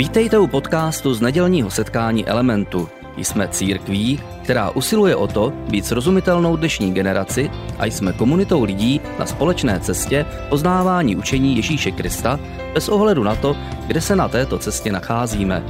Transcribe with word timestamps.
Vítejte 0.00 0.38
u 0.38 0.46
podcastu 0.46 1.14
z 1.14 1.20
nedělního 1.20 1.70
setkání 1.70 2.26
Elementu. 2.26 2.88
Jsme 3.16 3.48
církví, 3.48 4.20
která 4.42 4.70
usiluje 4.70 5.16
o 5.16 5.26
to 5.26 5.50
být 5.50 5.86
srozumitelnou 5.86 6.56
dnešní 6.56 6.94
generaci 6.94 7.50
a 7.78 7.86
jsme 7.86 8.12
komunitou 8.12 8.64
lidí 8.64 9.00
na 9.18 9.26
společné 9.26 9.80
cestě 9.80 10.26
poznávání 10.48 11.16
učení 11.16 11.56
Ježíše 11.56 11.90
Krista 11.90 12.40
bez 12.74 12.88
ohledu 12.88 13.22
na 13.22 13.34
to, 13.34 13.56
kde 13.86 14.00
se 14.00 14.16
na 14.16 14.28
této 14.28 14.58
cestě 14.58 14.92
nacházíme. 14.92 15.64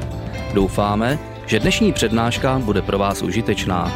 Doufáme, 0.55 1.19
že 1.47 1.61
dnešní 1.61 1.93
přednáška 1.93 2.59
bude 2.59 2.83
pro 2.83 2.99
vás 2.99 3.23
užitečná. 3.23 3.93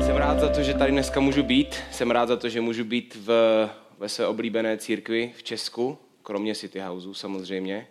Jsem 0.00 0.16
rád 0.16 0.40
za 0.40 0.48
to, 0.48 0.62
že 0.62 0.74
tady 0.74 0.92
dneska 0.92 1.20
můžu 1.20 1.42
být. 1.42 1.76
Jsem 1.90 2.10
rád 2.10 2.28
za 2.28 2.36
to, 2.36 2.48
že 2.48 2.60
můžu 2.60 2.84
být 2.84 3.18
v, 3.26 3.68
ve 3.98 4.08
své 4.08 4.26
oblíbené 4.26 4.76
církvi 4.76 5.32
v 5.36 5.42
Česku, 5.42 5.98
kromě 6.30 6.54
City 6.54 6.80
Houseu 6.80 7.14
samozřejmě, 7.14 7.86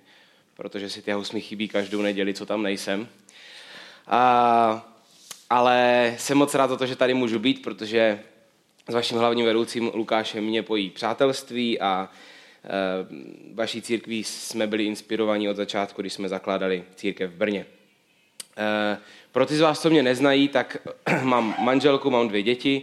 protože 0.56 0.90
City 0.90 1.12
House 1.12 1.34
mi 1.34 1.42
chybí 1.42 1.68
každou 1.68 2.02
neděli, 2.02 2.34
co 2.34 2.46
tam 2.46 2.64
nejsem. 2.64 3.08
A, 4.08 4.94
ale 5.50 6.16
jsem 6.18 6.38
moc 6.38 6.56
rád 6.56 6.70
za 6.70 6.78
to, 6.78 6.86
že 6.86 6.96
tady 6.96 7.14
můžu 7.14 7.40
být, 7.40 7.62
protože 7.62 8.20
s 8.90 8.94
vaším 8.94 9.18
hlavním 9.18 9.46
vedoucím 9.46 9.92
Lukášem 9.94 10.44
mě 10.44 10.64
pojí 10.64 10.90
přátelství 10.90 11.80
a 11.80 12.10
e, 12.64 12.70
vaší 13.54 13.82
církví 13.82 14.24
jsme 14.24 14.68
byli 14.68 14.86
inspirovaní 14.86 15.50
od 15.50 15.56
začátku, 15.56 16.02
když 16.02 16.14
jsme 16.14 16.30
zakládali 16.30 16.84
církev 16.96 17.32
v 17.32 17.38
Brně. 17.38 17.66
E, 18.58 18.98
pro 19.32 19.46
ty 19.46 19.56
z 19.56 19.62
vás, 19.62 19.82
co 19.82 19.90
mě 19.90 20.04
neznají, 20.04 20.48
tak 20.48 20.88
mám 21.24 21.56
manželku, 21.60 22.10
mám 22.10 22.28
dvě 22.28 22.44
děti, 22.44 22.82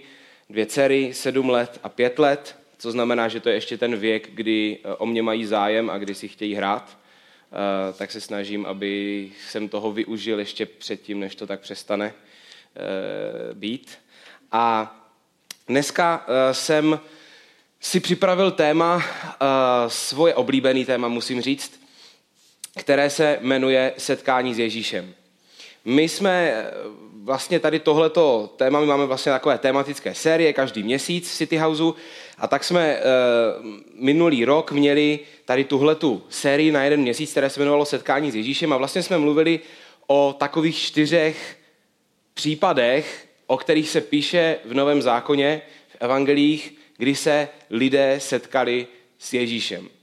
dvě 0.50 0.66
dcery, 0.66 1.14
sedm 1.14 1.50
let 1.50 1.80
a 1.82 1.88
pět 1.88 2.18
let 2.18 2.65
co 2.78 2.90
znamená, 2.90 3.28
že 3.28 3.40
to 3.40 3.48
je 3.48 3.54
ještě 3.54 3.78
ten 3.78 3.96
věk, 3.96 4.30
kdy 4.30 4.78
eh, 4.84 4.94
o 4.94 5.06
mě 5.06 5.22
mají 5.22 5.44
zájem 5.44 5.90
a 5.90 5.98
kdy 5.98 6.14
si 6.14 6.28
chtějí 6.28 6.54
hrát, 6.54 6.98
eh, 6.98 7.92
tak 7.92 8.10
se 8.10 8.20
snažím, 8.20 8.66
aby 8.66 9.30
jsem 9.48 9.68
toho 9.68 9.92
využil 9.92 10.38
ještě 10.38 10.66
předtím, 10.66 11.20
než 11.20 11.34
to 11.34 11.46
tak 11.46 11.60
přestane 11.60 12.14
eh, 12.14 13.54
být. 13.54 13.98
A 14.52 14.96
dneska 15.68 16.26
jsem 16.52 17.00
si 17.80 18.00
připravil 18.00 18.50
téma, 18.50 19.02
svoje 19.88 20.34
oblíbený 20.34 20.84
téma, 20.84 21.08
musím 21.08 21.40
říct, 21.40 21.80
které 22.78 23.10
se 23.10 23.38
jmenuje 23.40 23.94
Setkání 23.98 24.54
s 24.54 24.58
Ježíšem. 24.58 25.14
My 25.84 26.08
jsme 26.08 26.64
vlastně 27.26 27.60
tady 27.60 27.78
tohleto 27.78 28.50
téma, 28.56 28.80
my 28.80 28.86
máme 28.86 29.06
vlastně 29.06 29.32
takové 29.32 29.58
tematické 29.58 30.14
série 30.14 30.52
každý 30.52 30.82
měsíc 30.82 31.30
v 31.30 31.34
City 31.34 31.56
Houseu 31.56 31.94
a 32.38 32.46
tak 32.48 32.64
jsme 32.64 32.98
uh, 32.98 33.66
minulý 33.94 34.44
rok 34.44 34.72
měli 34.72 35.18
tady 35.44 35.64
tuhletu 35.64 36.22
sérii 36.28 36.72
na 36.72 36.84
jeden 36.84 37.00
měsíc, 37.00 37.30
které 37.30 37.50
se 37.50 37.60
jmenovalo 37.60 37.84
Setkání 37.84 38.30
s 38.30 38.34
Ježíšem 38.34 38.72
a 38.72 38.76
vlastně 38.76 39.02
jsme 39.02 39.18
mluvili 39.18 39.60
o 40.06 40.34
takových 40.38 40.76
čtyřech 40.76 41.56
případech, 42.34 43.28
o 43.46 43.56
kterých 43.56 43.88
se 43.88 44.00
píše 44.00 44.58
v 44.64 44.74
Novém 44.74 45.02
zákoně, 45.02 45.62
v 45.88 45.96
evangelích, 46.00 46.74
kdy 46.96 47.14
se 47.14 47.48
lidé 47.70 48.16
setkali 48.20 48.86
s 49.18 49.34
Ježíšem. 49.34 49.95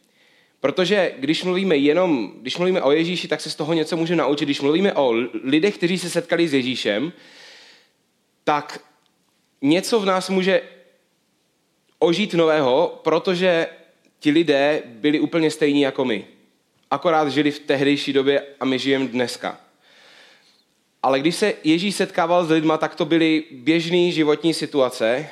Protože 0.64 1.14
když 1.17 1.44
mluvíme 1.44 1.78
jenom, 1.78 2.31
když 2.42 2.58
mluvíme 2.58 2.81
o 2.81 2.92
Ježíši, 2.92 3.28
tak 3.28 3.42
se 3.42 3.50
z 3.50 3.56
toho 3.56 3.73
něco 3.73 3.97
může 3.97 4.16
naučit. 4.16 4.45
Když 4.45 4.61
mluvíme 4.61 4.94
o 4.94 5.11
lidech, 5.44 5.78
kteří 5.78 5.97
se 5.97 6.09
setkali 6.09 6.47
s 6.47 6.53
Ježíšem, 6.53 7.14
tak 8.44 8.80
něco 9.61 10.00
v 10.00 10.06
nás 10.06 10.30
může 10.30 10.61
ožít 12.00 12.34
nového, 12.34 13.00
protože 13.03 13.67
ti 14.19 14.31
lidé 14.31 14.81
byli 14.86 15.19
úplně 15.19 15.52
stejní 15.52 15.81
jako 15.81 16.06
my. 16.06 16.25
Akorát 16.91 17.30
žili 17.30 17.51
v 17.51 17.59
tehdejší 17.59 18.13
době 18.13 18.44
a 18.59 18.66
my 18.66 18.80
žijeme 18.80 19.07
dneska. 19.07 19.57
Ale 21.01 21.19
když 21.19 21.35
se 21.35 21.53
Ježíš 21.63 21.95
setkával 21.95 22.45
s 22.45 22.50
lidma, 22.50 22.78
tak 22.78 22.95
to 22.95 23.06
byly 23.06 23.44
běžné 23.51 24.12
životní 24.12 24.53
situace. 24.53 25.30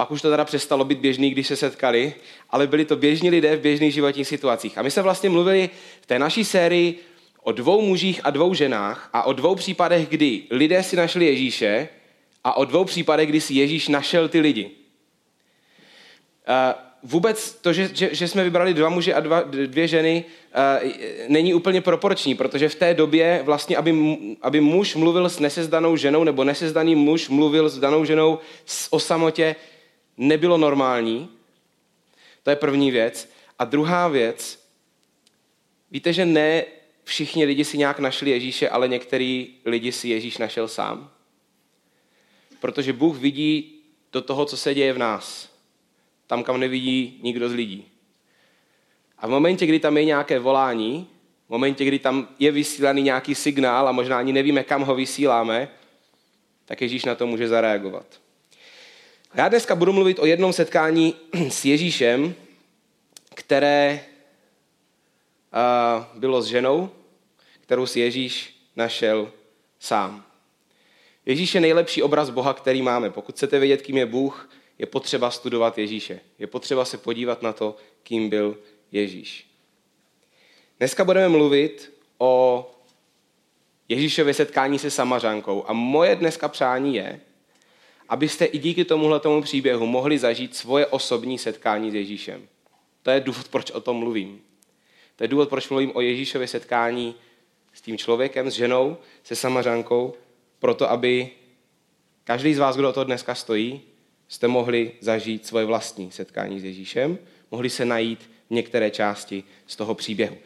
Pak 0.00 0.10
už 0.10 0.22
to 0.22 0.30
teda 0.30 0.44
přestalo 0.44 0.84
být 0.84 0.98
běžný, 0.98 1.30
když 1.30 1.46
se 1.46 1.56
setkali, 1.56 2.14
ale 2.50 2.66
byli 2.66 2.84
to 2.84 2.96
běžní 2.96 3.30
lidé 3.30 3.56
v 3.56 3.60
běžných 3.60 3.94
životních 3.94 4.28
situacích. 4.28 4.78
A 4.78 4.82
my 4.82 4.90
jsme 4.90 5.02
vlastně 5.02 5.30
mluvili 5.30 5.70
v 6.00 6.06
té 6.06 6.18
naší 6.18 6.44
sérii 6.44 6.98
o 7.42 7.52
dvou 7.52 7.80
mužích 7.80 8.20
a 8.24 8.30
dvou 8.30 8.54
ženách 8.54 9.10
a 9.12 9.22
o 9.22 9.32
dvou 9.32 9.54
případech, 9.54 10.08
kdy 10.08 10.42
lidé 10.50 10.82
si 10.82 10.96
našli 10.96 11.26
Ježíše 11.26 11.88
a 12.44 12.56
o 12.56 12.64
dvou 12.64 12.84
případech, 12.84 13.28
kdy 13.28 13.40
si 13.40 13.54
Ježíš 13.54 13.88
našel 13.88 14.28
ty 14.28 14.40
lidi. 14.40 14.70
Vůbec 17.02 17.52
to, 17.60 17.72
že, 17.72 17.90
že, 17.94 18.08
že 18.12 18.28
jsme 18.28 18.44
vybrali 18.44 18.74
dva 18.74 18.88
muže 18.88 19.14
a 19.14 19.20
dva, 19.20 19.40
dvě 19.40 19.88
ženy, 19.88 20.24
není 21.28 21.54
úplně 21.54 21.80
proporční, 21.80 22.34
protože 22.34 22.68
v 22.68 22.74
té 22.74 22.94
době 22.94 23.40
vlastně, 23.44 23.76
aby, 23.76 24.16
aby 24.42 24.60
muž 24.60 24.94
mluvil 24.94 25.28
s 25.28 25.38
nesezdanou 25.38 25.96
ženou 25.96 26.24
nebo 26.24 26.44
nesezdaný 26.44 26.94
muž 26.94 27.28
mluvil 27.28 27.68
s 27.68 27.78
danou 27.78 28.04
ženou 28.04 28.38
o 28.90 29.00
samotě, 29.00 29.56
nebylo 30.20 30.58
normální. 30.58 31.28
To 32.42 32.50
je 32.50 32.56
první 32.56 32.90
věc. 32.90 33.32
A 33.58 33.64
druhá 33.64 34.08
věc, 34.08 34.68
víte, 35.90 36.12
že 36.12 36.26
ne 36.26 36.64
všichni 37.04 37.44
lidi 37.44 37.64
si 37.64 37.78
nějak 37.78 37.98
našli 37.98 38.30
Ježíše, 38.30 38.68
ale 38.68 38.88
některý 38.88 39.54
lidi 39.64 39.92
si 39.92 40.08
Ježíš 40.08 40.38
našel 40.38 40.68
sám. 40.68 41.10
Protože 42.60 42.92
Bůh 42.92 43.16
vidí 43.16 43.80
do 44.12 44.22
toho, 44.22 44.44
co 44.44 44.56
se 44.56 44.74
děje 44.74 44.92
v 44.92 44.98
nás. 44.98 45.50
Tam, 46.26 46.42
kam 46.42 46.60
nevidí 46.60 47.20
nikdo 47.22 47.48
z 47.48 47.52
lidí. 47.52 47.86
A 49.18 49.26
v 49.26 49.30
momentě, 49.30 49.66
kdy 49.66 49.80
tam 49.80 49.96
je 49.96 50.04
nějaké 50.04 50.38
volání, 50.38 51.06
v 51.46 51.50
momentě, 51.50 51.84
kdy 51.84 51.98
tam 51.98 52.28
je 52.38 52.52
vysílaný 52.52 53.02
nějaký 53.02 53.34
signál 53.34 53.88
a 53.88 53.92
možná 53.92 54.18
ani 54.18 54.32
nevíme, 54.32 54.64
kam 54.64 54.82
ho 54.82 54.94
vysíláme, 54.94 55.68
tak 56.64 56.82
Ježíš 56.82 57.04
na 57.04 57.14
to 57.14 57.26
může 57.26 57.48
zareagovat. 57.48 58.20
Já 59.34 59.48
dneska 59.48 59.74
budu 59.74 59.92
mluvit 59.92 60.18
o 60.18 60.26
jednom 60.26 60.52
setkání 60.52 61.14
s 61.48 61.64
Ježíšem, 61.64 62.34
které 63.34 64.04
bylo 66.14 66.42
s 66.42 66.46
ženou, 66.46 66.90
kterou 67.60 67.86
si 67.86 68.00
Ježíš 68.00 68.60
našel 68.76 69.32
sám. 69.78 70.24
Ježíš 71.26 71.54
je 71.54 71.60
nejlepší 71.60 72.02
obraz 72.02 72.30
Boha, 72.30 72.54
který 72.54 72.82
máme. 72.82 73.10
Pokud 73.10 73.34
chcete 73.34 73.58
vědět, 73.58 73.82
kým 73.82 73.96
je 73.96 74.06
Bůh, 74.06 74.50
je 74.78 74.86
potřeba 74.86 75.30
studovat 75.30 75.78
Ježíše. 75.78 76.20
Je 76.38 76.46
potřeba 76.46 76.84
se 76.84 76.98
podívat 76.98 77.42
na 77.42 77.52
to, 77.52 77.76
kým 78.02 78.28
byl 78.28 78.58
Ježíš. 78.92 79.46
Dneska 80.78 81.04
budeme 81.04 81.28
mluvit 81.28 81.92
o 82.18 82.66
Ježíšově 83.88 84.34
setkání 84.34 84.78
se 84.78 84.90
Samařankou. 84.90 85.64
A 85.66 85.72
moje 85.72 86.16
dneska 86.16 86.48
přání 86.48 86.94
je, 86.94 87.20
abyste 88.10 88.44
i 88.44 88.58
díky 88.58 88.84
tomuhle 88.84 89.20
tomu 89.20 89.42
příběhu 89.42 89.86
mohli 89.86 90.18
zažít 90.18 90.56
svoje 90.56 90.86
osobní 90.86 91.38
setkání 91.38 91.90
s 91.90 91.94
Ježíšem. 91.94 92.42
To 93.02 93.10
je 93.10 93.20
důvod, 93.20 93.48
proč 93.48 93.70
o 93.70 93.80
tom 93.80 93.96
mluvím. 93.96 94.40
To 95.16 95.24
je 95.24 95.28
důvod, 95.28 95.48
proč 95.48 95.68
mluvím 95.68 95.90
o 95.94 96.00
Ježíšově 96.00 96.46
setkání 96.48 97.14
s 97.72 97.80
tím 97.80 97.98
člověkem, 97.98 98.50
s 98.50 98.54
ženou, 98.54 98.96
se 99.24 99.36
samařankou, 99.36 100.14
proto 100.58 100.90
aby 100.90 101.30
každý 102.24 102.54
z 102.54 102.58
vás, 102.58 102.76
kdo 102.76 102.88
o 102.88 102.92
to 102.92 103.04
dneska 103.04 103.34
stojí, 103.34 103.80
jste 104.28 104.48
mohli 104.48 104.92
zažít 105.00 105.46
svoje 105.46 105.64
vlastní 105.64 106.10
setkání 106.10 106.60
s 106.60 106.64
Ježíšem, 106.64 107.18
mohli 107.50 107.70
se 107.70 107.84
najít 107.84 108.30
v 108.50 108.54
některé 108.54 108.90
části 108.90 109.44
z 109.66 109.76
toho 109.76 109.94
příběhu. 109.94 110.36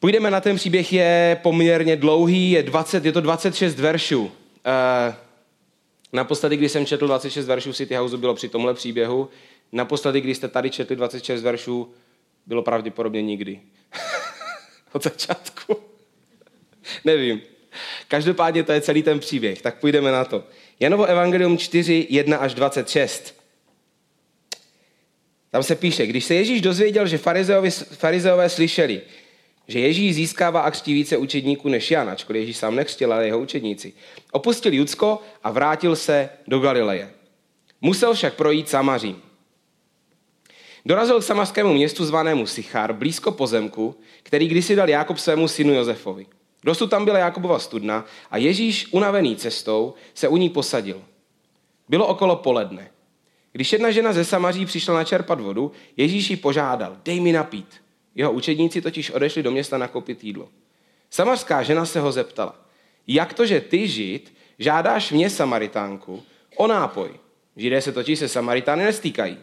Půjdeme 0.00 0.30
na 0.30 0.40
ten 0.40 0.56
příběh, 0.56 0.92
je 0.92 1.40
poměrně 1.42 1.96
dlouhý, 1.96 2.50
je, 2.50 2.62
20, 2.62 3.04
je 3.04 3.12
to 3.12 3.20
26 3.20 3.78
veršů. 3.78 4.32
Naposledy, 6.14 6.56
když 6.56 6.72
jsem 6.72 6.86
četl 6.86 7.06
26 7.06 7.46
veršů 7.46 7.72
City 7.72 7.94
Houseu, 7.94 8.18
bylo 8.18 8.34
při 8.34 8.48
tomhle 8.48 8.74
příběhu. 8.74 9.28
Naposledy, 9.72 10.20
když 10.20 10.36
jste 10.36 10.48
tady 10.48 10.70
četli 10.70 10.96
26 10.96 11.42
veršů, 11.42 11.94
bylo 12.46 12.62
pravděpodobně 12.62 13.22
nikdy. 13.22 13.60
Od 14.92 15.02
začátku. 15.02 15.76
Nevím. 17.04 17.42
Každopádně 18.08 18.62
to 18.62 18.72
je 18.72 18.80
celý 18.80 19.02
ten 19.02 19.20
příběh, 19.20 19.62
tak 19.62 19.80
půjdeme 19.80 20.12
na 20.12 20.24
to. 20.24 20.44
Janovo 20.80 21.04
evangelium 21.04 21.58
4, 21.58 22.06
1 22.10 22.36
až 22.36 22.54
26. 22.54 23.40
Tam 25.50 25.62
se 25.62 25.74
píše, 25.74 26.06
když 26.06 26.24
se 26.24 26.34
Ježíš 26.34 26.60
dozvěděl, 26.60 27.06
že 27.06 27.18
farizeovi, 27.18 27.70
farizeové 27.70 28.48
slyšeli, 28.48 29.02
že 29.68 29.80
Ježíš 29.80 30.14
získává 30.14 30.60
a 30.60 30.70
křtí 30.70 30.94
více 30.94 31.16
učedníků 31.16 31.68
než 31.68 31.90
Jan, 31.90 32.10
ačkoliv 32.10 32.40
Ježíš 32.40 32.56
sám 32.56 32.76
nechřtil, 32.76 33.12
ale 33.12 33.26
jeho 33.26 33.38
učedníci. 33.38 33.92
Opustil 34.32 34.74
Judsko 34.74 35.20
a 35.42 35.50
vrátil 35.50 35.96
se 35.96 36.28
do 36.46 36.58
Galileje. 36.58 37.10
Musel 37.80 38.14
však 38.14 38.34
projít 38.34 38.68
Samařím. 38.68 39.22
Dorazil 40.86 41.20
k 41.20 41.24
samařskému 41.24 41.72
městu 41.72 42.04
zvanému 42.04 42.46
Sichar, 42.46 42.92
blízko 42.92 43.32
pozemku, 43.32 43.96
který 44.22 44.48
kdysi 44.48 44.76
dal 44.76 44.88
Jákob 44.88 45.18
svému 45.18 45.48
synu 45.48 45.74
Josefovi. 45.74 46.26
Dosud 46.64 46.90
tam 46.90 47.04
byla 47.04 47.18
Jákobova 47.18 47.58
studna 47.58 48.04
a 48.30 48.36
Ježíš, 48.36 48.88
unavený 48.90 49.36
cestou, 49.36 49.94
se 50.14 50.28
u 50.28 50.36
ní 50.36 50.48
posadil. 50.48 51.02
Bylo 51.88 52.06
okolo 52.06 52.36
poledne. 52.36 52.90
Když 53.52 53.72
jedna 53.72 53.90
žena 53.90 54.12
ze 54.12 54.24
Samaří 54.24 54.66
přišla 54.66 54.94
načerpat 54.94 55.40
vodu, 55.40 55.72
Ježíš 55.96 56.30
ji 56.30 56.36
požádal, 56.36 56.96
dej 57.04 57.20
mi 57.20 57.32
napít. 57.32 57.83
Jeho 58.14 58.32
učedníci 58.32 58.80
totiž 58.80 59.10
odešli 59.10 59.42
do 59.42 59.50
města 59.50 59.78
nakoupit 59.78 60.24
jídlo. 60.24 60.48
Samarská 61.10 61.62
žena 61.62 61.86
se 61.86 62.00
ho 62.00 62.12
zeptala, 62.12 62.56
jak 63.06 63.34
to, 63.34 63.46
že 63.46 63.60
ty, 63.60 63.88
Žid, 63.88 64.34
žádáš 64.58 65.12
mě, 65.12 65.30
Samaritánku, 65.30 66.22
o 66.56 66.66
nápoj? 66.66 67.10
Židé 67.56 67.80
se 67.80 67.92
totiž 67.92 68.18
se 68.18 68.28
Samaritány 68.28 68.84
nestýkají. 68.84 69.38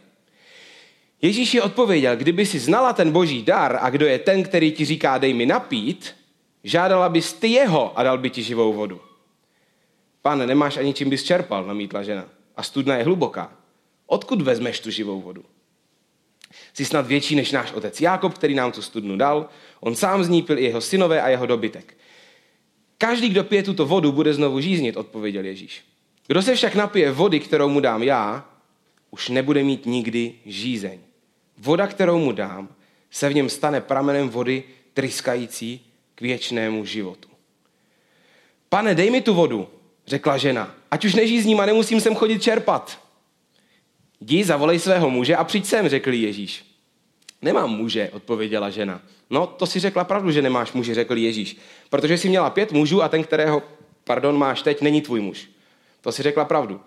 Ježíš 1.22 1.54
ji 1.54 1.62
odpověděl, 1.62 2.16
kdyby 2.16 2.46
si 2.46 2.60
znala 2.60 2.94
ten 2.94 3.12
boží 3.12 3.44
dar 3.44 3.80
a 3.82 3.90
kdo 3.90 4.06
je 4.06 4.20
ten, 4.20 4.44
který 4.44 4.72
ti 4.72 4.86
říká, 4.86 5.18
dej 5.18 5.34
mi 5.34 5.46
napít, 5.46 6.16
žádala 6.64 7.10
bys 7.10 7.34
ty 7.34 7.48
jeho 7.48 8.00
a 8.00 8.04
dal 8.04 8.18
by 8.18 8.30
ti 8.30 8.44
živou 8.44 8.74
vodu. 8.74 9.02
Pane, 10.22 10.48
nemáš 10.48 10.78
ani 10.78 10.94
čím 10.94 11.10
bys 11.10 11.24
čerpal, 11.24 11.64
namítla 11.64 12.04
žena. 12.04 12.26
A 12.56 12.64
studna 12.64 12.96
je 12.96 13.04
hluboká. 13.04 13.54
Odkud 14.06 14.42
vezmeš 14.42 14.80
tu 14.80 14.92
živou 14.92 15.22
vodu? 15.22 15.46
Jsi 16.74 16.86
snad 16.86 17.08
větší 17.08 17.36
než 17.36 17.52
náš 17.52 17.72
otec 17.72 18.02
Jákob, 18.02 18.34
který 18.34 18.56
nám 18.56 18.72
tu 18.72 18.82
studnu 18.82 19.18
dal. 19.18 19.50
On 19.80 19.96
sám 19.96 20.24
z 20.24 20.30
ní 20.30 20.42
pil 20.42 20.60
i 20.60 20.64
jeho 20.64 20.82
synové 20.82 21.22
a 21.22 21.30
jeho 21.30 21.46
dobytek. 21.46 21.98
Každý, 22.98 23.30
kdo 23.30 23.44
pije 23.44 23.64
tuto 23.64 23.86
vodu, 23.86 24.12
bude 24.12 24.34
znovu 24.34 24.60
žíznit, 24.60 24.98
odpověděl 24.98 25.46
Ježíš. 25.46 25.84
Kdo 26.28 26.42
se 26.42 26.56
však 26.56 26.76
napije 26.76 27.12
vody, 27.12 27.40
kterou 27.40 27.70
mu 27.70 27.80
dám 27.80 28.04
já, 28.04 28.46
už 29.12 29.30
nebude 29.30 29.64
mít 29.64 29.86
nikdy 29.86 30.34
žízeň. 30.46 31.00
Voda, 31.58 31.88
kterou 31.88 32.20
mu 32.20 32.32
dám, 32.32 32.70
se 33.12 33.30
v 33.30 33.36
něm 33.36 33.50
stane 33.50 33.82
pramenem 33.82 34.30
vody 34.30 34.64
tryskající 34.94 35.82
k 36.16 36.22
věčnému 36.22 36.86
životu. 36.86 37.30
Pane, 38.70 38.96
dej 38.96 39.12
mi 39.12 39.22
tu 39.22 39.34
vodu, 39.34 39.68
řekla 40.08 40.38
žena, 40.38 40.76
ať 40.92 41.06
už 41.06 41.16
nežízním 41.16 41.60
a 41.60 41.66
nemusím 41.66 42.02
sem 42.02 42.16
chodit 42.16 42.44
čerpat. 42.44 43.01
Jdi, 44.22 44.44
zavolej 44.44 44.80
svého 44.80 45.10
muže 45.10 45.36
a 45.36 45.44
přijď 45.44 45.66
sem, 45.66 45.90
řekl 45.90 46.14
Ježíš. 46.14 46.66
Nemám 47.42 47.70
muže, 47.70 48.10
odpověděla 48.14 48.70
žena. 48.70 49.02
No, 49.30 49.48
to 49.48 49.66
si 49.66 49.80
řekla 49.80 50.04
pravdu, 50.04 50.32
že 50.32 50.42
nemáš 50.42 50.74
muže, 50.74 50.94
řekl 50.94 51.18
Ježíš. 51.18 51.58
Protože 51.90 52.18
jsi 52.18 52.30
měla 52.30 52.50
pět 52.50 52.72
mužů 52.72 53.04
a 53.04 53.10
ten, 53.10 53.24
kterého, 53.24 53.64
pardon, 54.04 54.38
máš 54.38 54.62
teď, 54.62 54.82
není 54.82 55.02
tvůj 55.02 55.22
muž. 55.22 55.50
To 56.02 56.12
si 56.12 56.24
řekla 56.24 56.46
pravdu. 56.46 56.82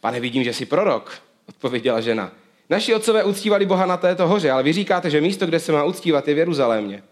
Pane, 0.00 0.20
vidím, 0.20 0.44
že 0.44 0.52
jsi 0.52 0.66
prorok, 0.66 1.22
odpověděla 1.48 2.00
žena. 2.00 2.32
Naši 2.70 2.94
otcové 2.94 3.24
uctívali 3.24 3.66
Boha 3.66 3.86
na 3.86 3.96
této 3.96 4.28
hoře, 4.28 4.50
ale 4.50 4.62
vy 4.62 4.72
říkáte, 4.72 5.10
že 5.10 5.20
místo, 5.20 5.46
kde 5.46 5.60
se 5.60 5.72
má 5.72 5.84
uctívat, 5.84 6.28
je 6.28 6.34
v 6.34 6.38
Jeruzalémě. 6.38 7.02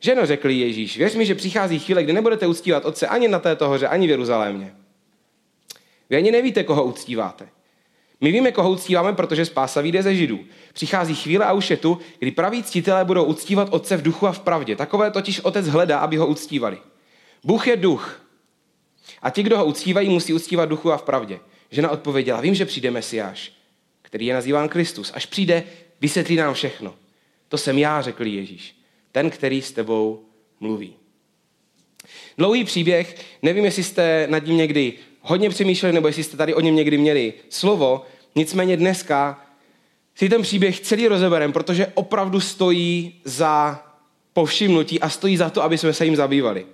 Ženo, 0.00 0.26
řekl 0.26 0.50
Ježíš, 0.50 0.98
věř 0.98 1.14
mi, 1.14 1.26
že 1.26 1.34
přichází 1.34 1.78
chvíle, 1.78 2.02
kdy 2.02 2.12
nebudete 2.12 2.46
uctívat 2.46 2.84
Otce 2.84 3.06
ani 3.06 3.28
na 3.28 3.38
této 3.38 3.68
hoře, 3.68 3.88
ani 3.88 4.06
v 4.06 4.10
Jeruzalémě. 4.10 4.74
Vy 6.10 6.16
ani 6.16 6.30
nevíte, 6.30 6.64
koho 6.64 6.84
uctíváte. 6.84 7.48
My 8.20 8.32
víme, 8.32 8.52
koho 8.52 8.70
uctíváme, 8.70 9.12
protože 9.12 9.44
spása 9.44 9.80
vyjde 9.80 10.02
ze 10.02 10.14
Židů. 10.14 10.40
Přichází 10.72 11.14
chvíle 11.14 11.44
a 11.44 11.52
už 11.52 11.70
je 11.70 11.76
tu, 11.76 11.98
kdy 12.18 12.30
praví 12.30 12.62
ctitelé 12.62 13.04
budou 13.04 13.24
uctívat 13.24 13.68
Otce 13.70 13.96
v 13.96 14.02
duchu 14.02 14.26
a 14.26 14.32
v 14.32 14.40
pravdě. 14.40 14.76
Takové 14.76 15.10
totiž 15.10 15.40
Otec 15.40 15.68
hledá, 15.68 15.98
aby 15.98 16.16
ho 16.16 16.26
uctívali. 16.26 16.78
Bůh 17.44 17.66
je 17.66 17.76
duch. 17.76 18.22
A 19.22 19.30
ti, 19.30 19.42
kdo 19.42 19.58
ho 19.58 19.64
uctívají, 19.64 20.08
musí 20.08 20.32
uctívat 20.32 20.68
duchu 20.68 20.92
a 20.92 20.96
v 20.96 21.02
pravdě. 21.02 21.40
Žena 21.70 21.90
odpověděla, 21.90 22.40
vím, 22.40 22.54
že 22.54 22.64
přijde 22.64 22.90
Mesiáš, 22.90 23.52
který 24.02 24.26
je 24.26 24.34
nazýván 24.34 24.68
Kristus. 24.68 25.12
Až 25.14 25.26
přijde, 25.26 25.64
vysvětlí 26.00 26.36
nám 26.36 26.54
všechno. 26.54 26.94
To 27.48 27.58
jsem 27.58 27.78
já, 27.78 28.02
řekl 28.02 28.26
Ježíš. 28.26 28.76
Ten, 29.12 29.30
který 29.30 29.62
s 29.62 29.72
tebou 29.72 30.24
mluví. 30.60 30.94
Dlouhý 32.38 32.64
příběh, 32.64 33.16
nevím, 33.42 33.64
jestli 33.64 33.82
jste 33.82 34.26
nad 34.30 34.46
ním 34.46 34.56
někdy 34.56 34.92
hodně 35.26 35.50
přemýšleli, 35.50 35.92
nebo 35.92 36.06
jestli 36.06 36.22
jste 36.22 36.36
tady 36.36 36.54
o 36.54 36.60
něm 36.60 36.76
někdy 36.76 36.98
měli 36.98 37.32
slovo, 37.48 38.06
nicméně 38.34 38.76
dneska 38.76 39.40
si 40.14 40.28
ten 40.28 40.42
příběh 40.42 40.80
celý 40.80 41.08
rozeberem, 41.08 41.52
protože 41.52 41.86
opravdu 41.94 42.40
stojí 42.40 43.20
za 43.24 43.82
povšimnutí 44.32 45.00
a 45.00 45.08
stojí 45.08 45.36
za 45.36 45.50
to, 45.50 45.62
aby 45.62 45.78
jsme 45.78 45.92
se 45.92 46.04
jim 46.04 46.16
zabývali. 46.16 46.66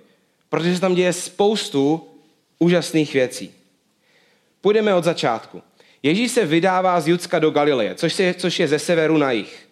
Protože 0.48 0.74
se 0.74 0.80
tam 0.80 0.94
děje 0.94 1.12
spoustu 1.12 2.08
úžasných 2.58 3.14
věcí. 3.14 3.50
Půjdeme 4.60 4.94
od 4.94 5.04
začátku. 5.04 5.62
Ježíš 6.02 6.32
se 6.32 6.46
vydává 6.46 7.00
z 7.00 7.08
Judska 7.08 7.38
do 7.38 7.50
Galileje, 7.50 7.94
což 7.94 8.18
je, 8.18 8.34
což 8.34 8.60
je 8.60 8.68
ze 8.68 8.78
severu 8.78 9.16
na 9.16 9.32
jih. 9.32 9.68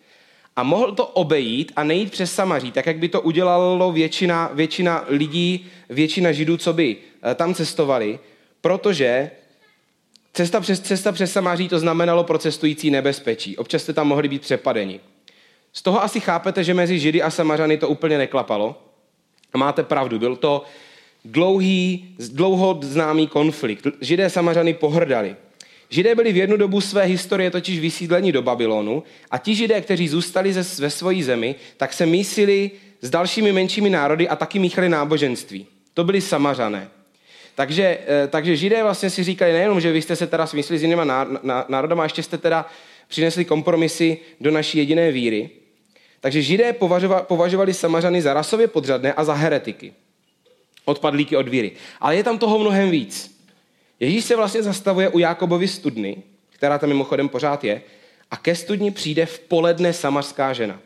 A 0.56 0.62
mohl 0.62 0.92
to 0.92 1.06
obejít 1.06 1.72
a 1.76 1.84
nejít 1.84 2.10
přes 2.10 2.34
Samaří, 2.34 2.72
tak 2.72 2.86
jak 2.86 2.98
by 2.98 3.08
to 3.08 3.20
udělalo 3.20 3.92
většina, 3.92 4.50
většina 4.54 5.04
lidí, 5.08 5.66
většina 5.88 6.32
židů, 6.32 6.56
co 6.56 6.72
by 6.72 6.96
eh, 7.22 7.34
tam 7.34 7.54
cestovali, 7.54 8.18
protože 8.60 9.30
cesta 10.32 10.60
přes, 10.60 10.80
cesta 10.80 11.12
přes 11.12 11.32
Samaří 11.32 11.68
to 11.68 11.78
znamenalo 11.78 12.24
pro 12.24 12.38
cestující 12.38 12.90
nebezpečí. 12.90 13.56
Občas 13.56 13.82
jste 13.82 13.92
tam 13.92 14.08
mohli 14.08 14.28
být 14.28 14.42
přepadeni. 14.42 15.00
Z 15.72 15.82
toho 15.82 16.02
asi 16.02 16.20
chápete, 16.20 16.64
že 16.64 16.74
mezi 16.74 16.98
Židy 16.98 17.22
a 17.22 17.30
Samařany 17.30 17.78
to 17.78 17.88
úplně 17.88 18.18
neklapalo. 18.18 18.82
A 19.52 19.58
máte 19.58 19.82
pravdu, 19.82 20.18
byl 20.18 20.36
to 20.36 20.64
dlouhý, 21.24 22.14
dlouho 22.32 22.80
známý 22.82 23.26
konflikt. 23.26 23.86
Židé 24.00 24.30
Samařany 24.30 24.74
pohrdali. 24.74 25.36
Židé 25.88 26.14
byli 26.14 26.32
v 26.32 26.36
jednu 26.36 26.56
dobu 26.56 26.80
své 26.80 27.04
historie 27.04 27.50
totiž 27.50 27.78
vysídleni 27.78 28.32
do 28.32 28.42
Babylonu 28.42 29.02
a 29.30 29.38
ti 29.38 29.54
židé, 29.54 29.80
kteří 29.80 30.08
zůstali 30.08 30.52
ze, 30.52 30.82
ve 30.82 30.90
své 30.90 31.22
zemi, 31.22 31.54
tak 31.76 31.92
se 31.92 32.06
mísili 32.06 32.70
s 33.00 33.10
dalšími 33.10 33.52
menšími 33.52 33.90
národy 33.90 34.28
a 34.28 34.36
taky 34.36 34.58
míchali 34.58 34.88
náboženství. 34.88 35.66
To 35.94 36.04
byli 36.04 36.20
samařané. 36.20 36.88
Takže, 37.54 37.98
eh, 38.06 38.28
takže 38.28 38.56
židé 38.56 38.82
vlastně 38.82 39.10
si 39.10 39.24
říkali 39.24 39.52
nejenom, 39.52 39.80
že 39.80 39.92
vy 39.92 40.02
jste 40.02 40.16
se 40.16 40.26
teda 40.26 40.46
smyslili 40.46 40.78
s 40.78 40.82
jinýma 40.82 41.26
národama, 41.68 42.02
ještě 42.02 42.22
jste 42.22 42.38
teda 42.38 42.66
přinesli 43.08 43.44
kompromisy 43.44 44.18
do 44.40 44.50
naší 44.50 44.78
jediné 44.78 45.10
víry. 45.10 45.50
Takže 46.20 46.42
židé 46.42 46.72
považovali, 46.72 47.22
považovali 47.28 47.74
samařany 47.74 48.22
za 48.22 48.34
rasově 48.34 48.66
podřadné 48.66 49.12
a 49.12 49.24
za 49.24 49.34
heretiky. 49.34 49.92
Odpadlíky 50.84 51.36
od 51.36 51.48
víry. 51.48 51.72
Ale 52.00 52.16
je 52.16 52.24
tam 52.24 52.38
toho 52.38 52.58
mnohem 52.58 52.90
víc. 52.90 53.40
Ježíš 54.00 54.24
se 54.24 54.36
vlastně 54.36 54.62
zastavuje 54.62 55.08
u 55.08 55.18
Jákobovy 55.18 55.68
studny, 55.68 56.22
která 56.50 56.78
tam 56.78 56.88
mimochodem 56.88 57.28
pořád 57.28 57.64
je, 57.64 57.82
a 58.30 58.36
ke 58.36 58.54
studni 58.54 58.90
přijde 58.90 59.26
v 59.26 59.38
poledne 59.38 59.92
samařská 59.92 60.52
žena. 60.52 60.80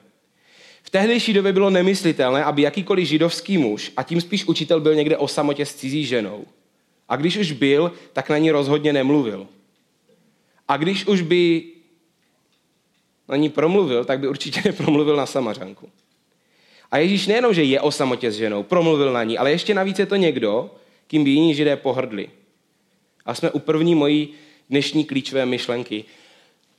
V 0.86 0.90
tehdejší 0.90 1.32
době 1.32 1.52
bylo 1.52 1.70
nemyslitelné, 1.70 2.44
aby 2.44 2.62
jakýkoliv 2.62 3.08
židovský 3.08 3.58
muž, 3.58 3.92
a 3.96 4.02
tím 4.02 4.20
spíš 4.20 4.44
učitel, 4.44 4.80
byl 4.80 4.94
někde 4.94 5.16
o 5.16 5.28
samotě 5.28 5.66
s 5.66 5.74
cizí 5.74 6.04
ženou. 6.04 6.44
A 7.08 7.16
když 7.16 7.36
už 7.36 7.52
byl, 7.52 7.92
tak 8.12 8.30
na 8.30 8.38
ní 8.38 8.50
rozhodně 8.50 8.92
nemluvil. 8.92 9.46
A 10.68 10.76
když 10.76 11.06
už 11.06 11.20
by 11.20 11.64
na 13.28 13.36
ní 13.36 13.48
promluvil, 13.48 14.04
tak 14.04 14.20
by 14.20 14.28
určitě 14.28 14.62
nepromluvil 14.64 15.16
na 15.16 15.26
samařanku. 15.26 15.88
A 16.90 16.98
Ježíš 16.98 17.26
nejenom, 17.26 17.54
že 17.54 17.62
je 17.64 17.80
o 17.80 17.90
samotě 17.90 18.32
s 18.32 18.36
ženou, 18.36 18.62
promluvil 18.62 19.12
na 19.12 19.24
ní, 19.24 19.38
ale 19.38 19.50
ještě 19.50 19.74
navíc 19.74 19.98
je 19.98 20.06
to 20.06 20.16
někdo, 20.16 20.74
kým 21.06 21.24
by 21.24 21.30
jiní 21.30 21.54
židé 21.54 21.76
pohrdli. 21.76 22.28
A 23.24 23.34
jsme 23.34 23.50
u 23.50 23.58
první 23.58 23.94
mojí 23.94 24.28
dnešní 24.70 25.04
klíčové 25.04 25.46
myšlenky. 25.46 26.04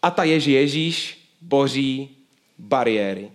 A 0.01 0.12
ta 0.12 0.24
je, 0.24 0.39
že 0.39 0.51
Ježíš 0.51 1.17
boří 1.41 2.09
bariéry. 2.57 3.31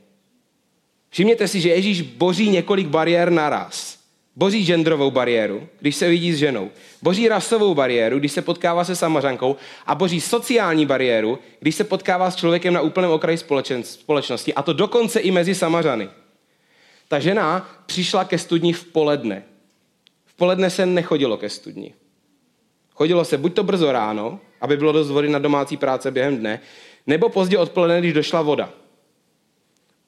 Všimněte 1.10 1.48
si, 1.48 1.60
že 1.60 1.68
Ježíš 1.68 2.02
boří 2.02 2.50
několik 2.50 2.86
bariér 2.86 3.30
naraz. 3.30 3.98
Boří 4.36 4.66
genderovou 4.66 5.10
bariéru, 5.10 5.68
když 5.80 5.96
se 5.96 6.08
vidí 6.08 6.32
s 6.32 6.36
ženou. 6.36 6.70
Boří 7.02 7.28
rasovou 7.28 7.74
bariéru, 7.74 8.18
když 8.18 8.32
se 8.32 8.42
potkává 8.42 8.84
se 8.84 8.96
samařankou. 8.96 9.56
A 9.86 9.94
boří 9.94 10.20
sociální 10.20 10.86
bariéru, 10.86 11.38
když 11.60 11.74
se 11.74 11.84
potkává 11.84 12.30
s 12.30 12.36
člověkem 12.36 12.74
na 12.74 12.80
úplném 12.80 13.10
okraji 13.10 13.38
společnosti. 13.82 14.54
A 14.54 14.62
to 14.62 14.72
dokonce 14.72 15.20
i 15.20 15.30
mezi 15.30 15.54
samařany. 15.54 16.08
Ta 17.08 17.18
žena 17.18 17.70
přišla 17.86 18.24
ke 18.24 18.38
studni 18.38 18.72
v 18.72 18.84
poledne. 18.84 19.42
V 20.26 20.34
poledne 20.34 20.70
se 20.70 20.86
nechodilo 20.86 21.36
ke 21.36 21.48
studni. 21.48 21.94
Chodilo 22.94 23.24
se 23.24 23.38
buď 23.38 23.54
to 23.54 23.62
brzo 23.62 23.92
ráno, 23.92 24.40
aby 24.60 24.76
bylo 24.76 24.92
dost 24.92 25.10
vody 25.10 25.28
na 25.28 25.38
domácí 25.38 25.76
práce 25.76 26.10
během 26.10 26.36
dne, 26.36 26.60
nebo 27.06 27.28
pozdě 27.28 27.58
odpoledne, 27.58 28.00
když 28.00 28.12
došla 28.12 28.42
voda. 28.42 28.70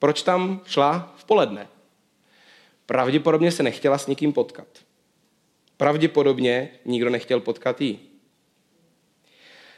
Proč 0.02 0.22
tam 0.22 0.60
šla 0.66 1.14
v 1.16 1.24
poledne? 1.24 1.68
Pravděpodobně 2.86 3.52
se 3.52 3.62
nechtěla 3.62 3.98
s 3.98 4.06
nikým 4.06 4.32
potkat. 4.32 4.66
Pravděpodobně 5.76 6.68
nikdo 6.84 7.10
nechtěl 7.10 7.40
potkat 7.40 7.80
jí. 7.80 8.00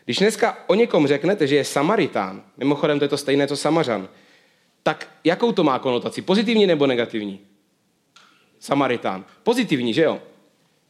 Když 0.05 0.19
dneska 0.19 0.59
o 0.67 0.75
někom 0.75 1.07
řeknete, 1.07 1.47
že 1.47 1.57
je 1.57 1.65
Samaritán, 1.65 2.43
mimochodem 2.57 2.99
to 2.99 3.05
je 3.05 3.09
to 3.09 3.17
stejné, 3.17 3.49
co 3.49 3.57
Samařan, 3.57 4.09
tak 4.83 5.09
jakou 5.25 5.53
to 5.53 5.65
má 5.65 5.79
konotaci? 5.79 6.23
Pozitivní 6.23 6.67
nebo 6.67 6.87
negativní? 6.87 7.41
Samaritán. 8.59 9.25
Pozitivní, 9.43 9.95
že 9.95 10.03
jo? 10.03 10.23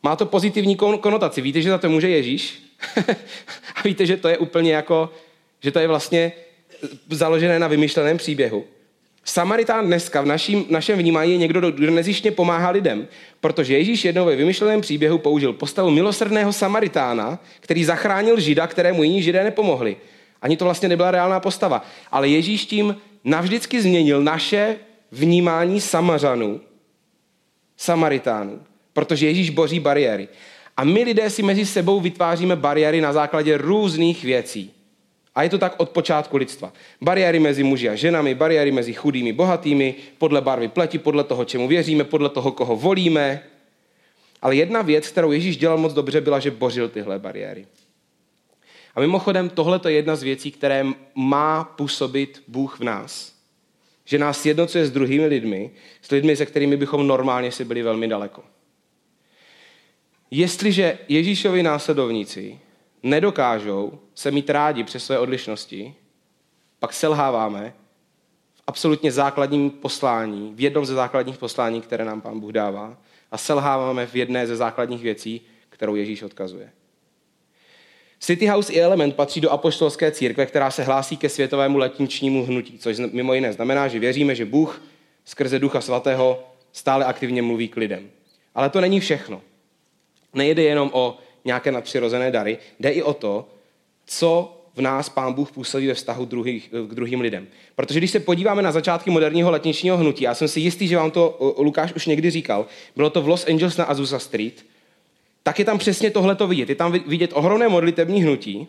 Má 0.03 0.17
to 0.17 0.27
pozitivní 0.27 0.77
konotaci. 0.77 1.41
Víte, 1.41 1.63
že 1.63 1.71
za 1.71 1.79
to 1.79 1.89
může 1.89 2.09
Ježíš? 2.09 2.63
a 3.75 3.83
víte, 3.85 4.07
že 4.07 4.17
to 4.17 4.29
je 4.29 4.39
úplně 4.39 4.75
jako, 4.75 5.13
že 5.61 5.71
to 5.71 5.79
je 5.79 5.89
vlastně 5.89 6.33
založené 7.11 7.59
na 7.59 7.69
vymyšleném 7.69 8.17
příběhu. 8.17 8.65
Samaritán 9.25 9.87
dneska 9.87 10.21
v 10.21 10.27
naším, 10.27 10.65
našem 10.71 10.99
vnímání 10.99 11.33
je 11.33 11.39
někdo, 11.39 11.71
kdo 11.71 11.91
nezištně 11.91 12.31
pomáhá 12.31 12.71
lidem, 12.71 13.09
protože 13.41 13.79
Ježíš 13.79 14.05
jednou 14.05 14.25
ve 14.25 14.37
vymyšleném 14.37 14.81
příběhu 14.81 15.19
použil 15.19 15.53
postavu 15.53 15.91
milosrdného 15.91 16.53
Samaritána, 16.53 17.39
který 17.61 17.85
zachránil 17.85 18.41
Žida, 18.41 18.67
kterému 18.67 19.03
jiní 19.03 19.23
Židé 19.23 19.45
nepomohli. 19.45 19.97
Ani 20.43 20.57
to 20.57 20.65
vlastně 20.65 20.89
nebyla 20.89 21.11
reálná 21.11 21.41
postava. 21.41 21.85
Ale 22.11 22.29
Ježíš 22.29 22.67
tím 22.67 22.97
navždycky 23.25 23.83
změnil 23.83 24.23
naše 24.23 24.77
vnímání 25.13 25.81
Samařanů, 25.81 26.61
Samaritánů, 27.77 28.61
protože 28.93 29.27
Ježíš 29.27 29.51
boří 29.51 29.81
bariéry. 29.81 30.29
A 30.77 30.85
my 30.85 31.03
lidé 31.03 31.31
si 31.31 31.43
mezi 31.43 31.67
sebou 31.67 32.01
vytváříme 32.01 32.57
bariéry 32.57 33.01
na 33.01 33.13
základě 33.13 33.57
různých 33.57 34.25
věcí. 34.25 34.74
A 35.35 35.43
je 35.43 35.51
to 35.51 35.59
tak 35.59 35.75
od 35.77 35.91
počátku 35.91 36.37
lidstva. 36.37 36.73
Bariéry 37.03 37.39
mezi 37.39 37.63
muži 37.63 37.89
a 37.89 37.95
ženami, 37.95 38.35
bariéry 38.35 38.73
mezi 38.73 38.95
chudými, 38.95 39.33
bohatými, 39.33 39.95
podle 40.19 40.41
barvy 40.41 40.69
pleti, 40.69 40.99
podle 40.99 41.25
toho, 41.25 41.45
čemu 41.45 41.69
věříme, 41.69 42.05
podle 42.05 42.29
toho, 42.29 42.53
koho 42.53 42.77
volíme. 42.77 43.43
Ale 44.43 44.57
jedna 44.57 44.83
věc, 44.83 45.09
kterou 45.09 45.33
Ježíš 45.33 45.57
dělal 45.57 45.79
moc 45.79 45.93
dobře, 45.93 46.21
byla, 46.21 46.39
že 46.39 46.51
bořil 46.51 46.89
tyhle 46.89 47.19
bariéry. 47.19 47.67
A 48.95 49.01
mimochodem, 49.01 49.49
tohle 49.49 49.81
je 49.87 49.93
jedna 49.93 50.17
z 50.17 50.23
věcí, 50.23 50.51
které 50.51 50.87
má 51.15 51.65
působit 51.65 52.43
Bůh 52.49 52.81
v 52.81 52.85
nás. 52.85 53.35
Že 54.05 54.19
nás 54.19 54.47
jednocuje 54.47 54.87
s 54.87 54.91
druhými 54.91 55.27
lidmi, 55.27 55.71
s 56.03 56.11
lidmi, 56.11 56.37
se 56.37 56.47
kterými 56.47 56.77
bychom 56.77 57.07
normálně 57.07 57.53
si 57.53 57.65
byli 57.65 57.83
velmi 57.83 58.09
daleko. 58.09 58.45
Jestliže 60.31 60.99
Ježíšovi 61.09 61.63
následovníci 61.63 62.59
nedokážou 63.05 63.99
se 64.15 64.31
mít 64.31 64.51
rádi 64.51 64.85
přes 64.85 65.05
své 65.05 65.19
odlišnosti, 65.19 65.95
pak 66.79 66.93
selháváme 66.93 67.75
v 68.55 68.63
absolutně 68.67 69.13
základním 69.13 69.71
poslání, 69.71 70.53
v 70.55 70.61
jednom 70.61 70.87
ze 70.87 70.95
základních 70.95 71.39
poslání, 71.39 71.81
které 71.81 72.05
nám 72.05 72.21
Pán 72.21 72.41
Bůh 72.41 72.53
dává, 72.53 72.97
a 73.31 73.39
selháváme 73.39 74.07
v 74.07 74.15
jedné 74.15 74.47
ze 74.47 74.57
základních 74.57 75.03
věcí, 75.03 75.41
kterou 75.71 75.95
Ježíš 75.95 76.23
odkazuje. 76.23 76.71
City 78.21 78.47
House 78.47 78.73
i 78.73 78.81
Element 78.81 79.15
patří 79.15 79.41
do 79.41 79.51
apoštolské 79.51 80.11
církve, 80.11 80.47
která 80.47 80.71
se 80.71 80.83
hlásí 80.83 81.17
ke 81.17 81.29
světovému 81.29 81.79
letničnímu 81.79 82.45
hnutí, 82.45 82.79
což 82.79 82.99
mimo 83.13 83.35
jiné 83.35 83.53
znamená, 83.53 83.89
že 83.89 83.99
věříme, 83.99 84.35
že 84.35 84.45
Bůh 84.45 84.83
skrze 85.25 85.59
Ducha 85.59 85.81
Svatého 85.81 86.45
stále 86.73 87.05
aktivně 87.05 87.43
mluví 87.43 87.69
k 87.69 87.77
lidem. 87.77 88.11
Ale 88.55 88.71
to 88.71 88.81
není 88.81 89.01
všechno. 89.01 89.43
Nejde 90.35 90.63
jenom 90.63 90.91
o 90.93 91.19
nějaké 91.45 91.73
nadpřirozené 91.73 92.31
dary, 92.31 92.59
jde 92.81 92.91
i 92.91 93.03
o 93.03 93.15
to, 93.15 93.49
co 94.07 94.61
v 94.77 94.81
nás 94.81 95.09
Pán 95.09 95.33
Bůh 95.33 95.53
působí 95.53 95.87
ve 95.87 95.95
vztahu 95.95 96.25
druhých, 96.25 96.69
k 96.89 96.95
druhým 96.95 97.21
lidem. 97.21 97.47
Protože 97.77 98.01
když 98.01 98.11
se 98.11 98.21
podíváme 98.21 98.63
na 98.63 98.73
začátky 98.73 99.11
moderního 99.11 99.51
letničního 99.51 99.97
hnutí, 99.97 100.25
já 100.25 100.35
jsem 100.35 100.49
si 100.49 100.61
jistý, 100.61 100.89
že 100.89 100.97
vám 100.97 101.11
to 101.11 101.55
Lukáš 101.59 101.93
už 101.93 102.07
někdy 102.07 102.31
říkal, 102.31 102.67
bylo 102.97 103.11
to 103.11 103.23
v 103.23 103.29
Los 103.29 103.47
Angeles 103.47 103.77
na 103.77 103.85
Azusa 103.85 104.19
Street, 104.19 104.67
tak 105.43 105.59
je 105.59 105.65
tam 105.65 105.79
přesně 105.79 106.11
tohleto 106.11 106.47
vidět. 106.47 106.69
Je 106.69 106.75
tam 106.75 106.93
vidět 106.93 107.31
ohromné 107.35 107.69
modlitební 107.69 108.23
hnutí, 108.23 108.67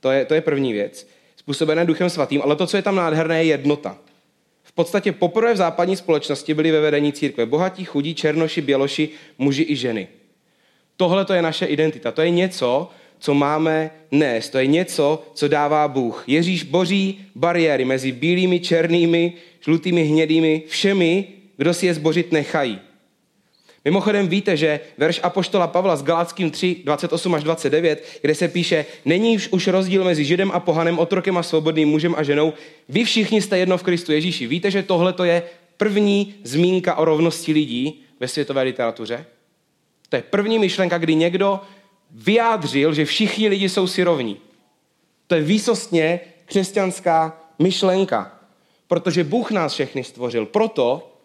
to 0.00 0.10
je, 0.10 0.24
to 0.24 0.34
je 0.34 0.40
první 0.40 0.72
věc, 0.72 1.08
způsobené 1.36 1.84
duchem 1.84 2.10
svatým, 2.10 2.42
ale 2.42 2.56
to, 2.56 2.66
co 2.66 2.76
je 2.76 2.82
tam 2.82 2.94
nádherné, 2.94 3.44
je 3.44 3.48
jednota. 3.48 3.98
V 4.62 4.72
podstatě 4.72 5.12
poprvé 5.12 5.54
v 5.54 5.56
západní 5.56 5.96
společnosti 5.96 6.54
byli 6.54 6.70
ve 6.70 6.80
vedení 6.80 7.12
církve 7.12 7.46
bohatí, 7.46 7.84
chudí, 7.84 8.14
černoši, 8.14 8.60
běloši, 8.60 9.08
muži 9.38 9.66
i 9.68 9.76
ženy. 9.76 10.08
Tohle 11.00 11.24
to 11.24 11.32
je 11.34 11.42
naše 11.42 11.66
identita. 11.66 12.12
To 12.12 12.22
je 12.22 12.30
něco, 12.30 12.90
co 13.18 13.34
máme 13.34 13.90
nést. 14.10 14.48
To 14.48 14.58
je 14.58 14.66
něco, 14.66 15.22
co 15.34 15.48
dává 15.48 15.88
Bůh. 15.88 16.24
Ježíš 16.26 16.62
boří 16.62 17.20
bariéry 17.34 17.84
mezi 17.84 18.12
bílými, 18.12 18.60
černými, 18.60 19.32
žlutými, 19.64 20.04
hnědými, 20.04 20.62
všemi, 20.68 21.24
kdo 21.56 21.74
si 21.74 21.86
je 21.86 21.94
zbořit 21.94 22.32
nechají. 22.32 22.78
Mimochodem 23.84 24.28
víte, 24.28 24.56
že 24.56 24.80
verš 24.98 25.20
Apoštola 25.22 25.66
Pavla 25.66 25.96
s 25.96 26.02
Galackým 26.02 26.50
3, 26.50 26.76
28 26.84 27.34
až 27.34 27.44
29, 27.44 28.18
kde 28.20 28.34
se 28.34 28.48
píše, 28.48 28.86
není 29.04 29.38
už 29.50 29.66
rozdíl 29.66 30.04
mezi 30.04 30.24
Židem 30.24 30.50
a 30.54 30.60
pohanem, 30.60 30.98
otrokem 30.98 31.38
a 31.38 31.42
svobodným 31.42 31.88
mužem 31.88 32.14
a 32.18 32.22
ženou, 32.22 32.52
vy 32.88 33.04
všichni 33.04 33.42
jste 33.42 33.58
jedno 33.58 33.78
v 33.78 33.82
Kristu 33.82 34.12
Ježíši. 34.12 34.46
Víte, 34.46 34.70
že 34.70 34.82
tohle 34.82 35.14
je 35.22 35.42
první 35.76 36.34
zmínka 36.44 36.94
o 36.94 37.04
rovnosti 37.04 37.52
lidí 37.52 38.02
ve 38.20 38.28
světové 38.28 38.62
literatuře? 38.62 39.26
To 40.10 40.16
je 40.16 40.22
první 40.22 40.58
myšlenka, 40.58 40.98
kdy 40.98 41.14
někdo 41.14 41.60
vyjádřil, 42.10 42.94
že 42.94 43.04
všichni 43.04 43.48
lidi 43.48 43.68
jsou 43.68 43.86
si 43.86 44.02
rovní. 44.02 44.36
To 45.26 45.34
je 45.34 45.42
výsostně 45.42 46.20
křesťanská 46.44 47.40
myšlenka. 47.58 48.40
Protože 48.86 49.24
Bůh 49.24 49.50
nás 49.50 49.72
všechny 49.72 50.04
stvořil. 50.04 50.46
Proto 50.46 51.16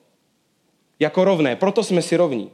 jako 1.00 1.24
rovné, 1.24 1.56
proto 1.56 1.84
jsme 1.84 2.02
si 2.02 2.16
rovní. 2.16 2.52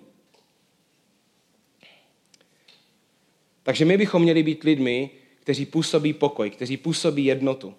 Takže 3.64 3.86
my 3.86 3.98
bychom 3.98 4.22
měli 4.22 4.44
být 4.44 4.64
lidmi, 4.64 5.10
kteří 5.40 5.66
působí 5.66 6.14
pokoj, 6.14 6.50
kteří 6.50 6.78
působí 6.78 7.26
jednotu. 7.26 7.76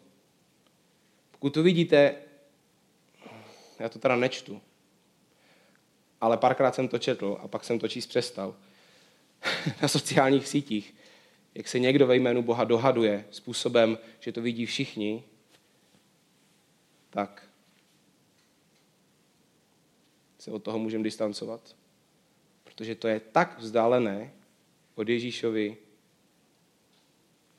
Pokud 1.31 1.55
to 1.55 1.63
vidíte, 1.63 2.15
já 3.79 3.89
to 3.89 3.99
teda 3.99 4.17
nečtu, 4.17 4.61
ale 6.23 6.37
párkrát 6.37 6.75
jsem 6.75 6.89
to 6.89 6.99
četl 6.99 7.39
a 7.41 7.49
pak 7.49 7.65
jsem 7.65 7.79
to 7.79 7.89
číst 7.89 8.07
přestal 8.07 8.57
na 9.83 9.89
sociálních 9.89 10.49
sítích, 10.49 10.95
jak 11.55 11.69
se 11.69 11.79
někdo 11.79 12.07
ve 12.07 12.17
jménu 12.17 12.43
Boha 12.43 12.65
dohaduje 12.65 13.25
způsobem, 13.31 13.99
že 14.21 14.33
to 14.33 14.43
vidí 14.43 14.67
všichni, 14.67 15.25
tak 17.11 17.49
se 20.39 20.51
od 20.51 20.63
toho 20.63 20.79
můžeme 20.79 21.05
distancovat. 21.05 21.77
Protože 22.65 22.95
to 22.95 23.09
je 23.09 23.21
tak 23.21 23.59
vzdálené 23.59 24.33
od 24.95 25.09
Ježíšovi 25.09 25.77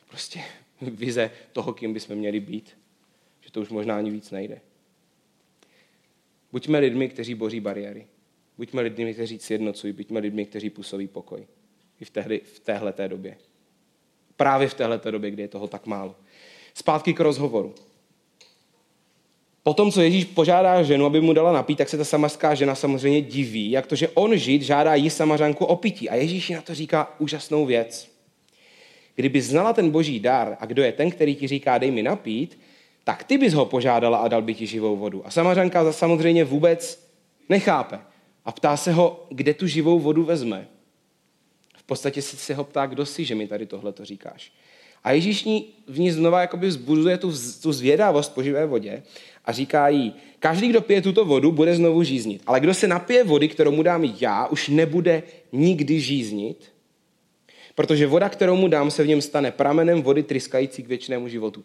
prostě 0.08 0.44
vize 0.82 1.32
toho, 1.52 1.74
kým 1.74 1.94
bychom 1.94 2.16
měli 2.16 2.40
být, 2.40 2.78
že 3.42 3.52
to 3.52 3.62
už 3.62 3.70
možná 3.70 3.98
ani 3.98 4.12
víc 4.12 4.32
nejde. 4.32 4.62
Buďme 6.52 6.80
lidmi, 6.80 7.10
kteří 7.10 7.36
boří 7.36 7.60
bariéry. 7.60 8.08
Buďme 8.58 8.82
lidmi, 8.82 9.14
kteří 9.14 9.40
sjednocují, 9.40 9.94
buďme 9.94 10.20
lidmi, 10.20 10.46
kteří 10.46 10.70
působí 10.70 11.08
pokoj. 11.08 11.48
I 12.02 12.06
v, 12.06 12.10
tehdy, 12.10 12.42
v 12.54 12.60
téhleté 12.60 13.08
době. 13.08 13.38
Právě 14.36 14.68
v 14.68 14.74
téhleté 14.74 15.12
době, 15.12 15.32
kdy 15.32 15.42
je 15.42 15.48
toho 15.48 15.68
tak 15.68 15.86
málo. 15.86 16.16
Zpátky 16.74 17.14
k 17.14 17.20
rozhovoru. 17.20 17.76
Potom, 19.64 19.92
co 19.92 20.02
Ježíš 20.02 20.26
požádá 20.26 20.84
ženu, 20.84 21.06
aby 21.06 21.22
mu 21.22 21.34
dala 21.34 21.52
napít, 21.52 21.78
tak 21.78 21.90
se 21.90 21.98
ta 21.98 22.04
samařská 22.04 22.56
žena 22.56 22.76
samozřejmě 22.76 23.22
diví, 23.22 23.72
jak 23.72 23.88
to, 23.88 23.96
že 23.96 24.10
on 24.10 24.38
žid 24.38 24.62
žádá 24.62 24.96
jí 24.96 25.10
samařanku 25.10 25.66
o 25.66 25.76
pití. 25.76 26.10
A 26.10 26.16
Ježíš 26.16 26.50
na 26.50 26.62
to 26.62 26.76
říká 26.76 27.16
úžasnou 27.20 27.66
věc. 27.66 28.10
Kdyby 29.16 29.42
znala 29.42 29.74
ten 29.74 29.90
boží 29.90 30.20
dar 30.20 30.58
a 30.60 30.66
kdo 30.66 30.84
je 30.84 30.92
ten, 30.92 31.12
který 31.12 31.36
ti 31.36 31.48
říká, 31.48 31.78
dej 31.78 31.92
mi 31.92 32.04
napít, 32.04 32.60
tak 33.04 33.24
ty 33.24 33.38
bys 33.38 33.54
ho 33.54 33.66
požádala 33.66 34.18
a 34.18 34.28
dal 34.28 34.42
by 34.42 34.54
ti 34.54 34.68
živou 34.68 34.96
vodu. 34.96 35.28
A 35.28 35.32
samařanka 35.32 35.94
samozřejmě 35.94 36.44
vůbec 36.44 37.08
nechápe. 37.50 38.00
A 38.46 38.52
ptá 38.52 38.78
se 38.78 38.92
ho, 38.92 39.28
kde 39.30 39.54
tu 39.54 39.68
živou 39.68 40.00
vodu 40.00 40.24
vezme. 40.24 40.68
V 41.78 41.84
podstatě 41.84 42.22
se 42.22 42.54
ho 42.54 42.64
ptá, 42.64 42.86
kdo 42.86 43.06
si, 43.06 43.26
že 43.26 43.36
mi 43.36 43.48
tady 43.48 43.66
tohle 43.66 43.94
to 43.94 44.06
říkáš. 44.06 44.52
A 45.04 45.12
Ježíš 45.12 45.48
v 45.88 46.00
ní 46.00 46.12
znova 46.12 46.42
jakoby 46.42 46.68
vzbuzuje 46.68 47.18
tu, 47.18 47.34
tu 47.62 47.74
zvědavost 47.74 48.34
po 48.34 48.44
živé 48.44 48.66
vodě 48.66 49.04
a 49.46 49.52
říká 49.52 49.88
jí, 49.88 50.14
každý, 50.40 50.68
kdo 50.68 50.82
pije 50.82 51.02
tuto 51.02 51.26
vodu, 51.26 51.52
bude 51.52 51.76
znovu 51.76 52.04
žíznit. 52.04 52.42
Ale 52.46 52.60
kdo 52.60 52.74
se 52.74 52.88
napije 52.88 53.24
vody, 53.24 53.48
kterou 53.48 53.72
mu 53.72 53.84
dám 53.84 54.04
já, 54.20 54.48
už 54.48 54.68
nebude 54.70 55.24
nikdy 55.52 56.00
žíznit, 56.00 56.74
protože 57.76 58.08
voda, 58.08 58.30
kterou 58.30 58.56
mu 58.56 58.68
dám, 58.68 58.92
se 58.92 59.04
v 59.04 59.08
něm 59.08 59.22
stane 59.22 59.52
pramenem 59.52 60.02
vody 60.02 60.24
tryskající 60.24 60.84
k 60.84 60.88
věčnému 60.88 61.28
životu. 61.28 61.64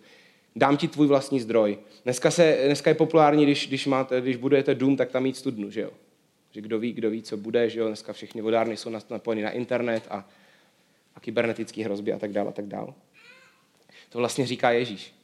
Dám 0.56 0.76
ti 0.76 0.88
tvůj 0.88 1.06
vlastní 1.06 1.40
zdroj. 1.40 1.78
Dneska, 2.04 2.30
se, 2.30 2.58
dneska 2.66 2.90
je 2.90 2.94
populární, 2.94 3.44
když, 3.44 3.68
když, 3.68 3.86
máte, 3.86 4.20
když 4.20 4.36
budujete 4.36 4.74
dům, 4.74 4.96
tak 4.96 5.10
tam 5.10 5.22
mít 5.22 5.36
studnu, 5.36 5.70
že 5.70 5.80
jo? 5.80 5.90
Že 6.50 6.60
kdo 6.60 6.78
ví, 6.78 6.92
kdo 6.92 7.10
ví, 7.10 7.22
co 7.22 7.36
bude, 7.36 7.70
že 7.70 7.80
jo? 7.80 7.86
Dneska 7.86 8.12
všechny 8.12 8.42
vodárny 8.42 8.76
jsou 8.76 8.90
napojeny 9.10 9.42
na 9.42 9.50
internet 9.50 10.06
a, 10.10 10.28
a 11.14 11.20
kybernetické 11.20 11.84
hrozby 11.84 12.12
a 12.12 12.18
tak 12.18 12.32
dále 12.32 12.48
a 12.48 12.52
tak 12.52 12.66
dále. 12.66 12.92
To 14.08 14.18
vlastně 14.18 14.46
říká 14.46 14.70
Ježíš. 14.70 15.14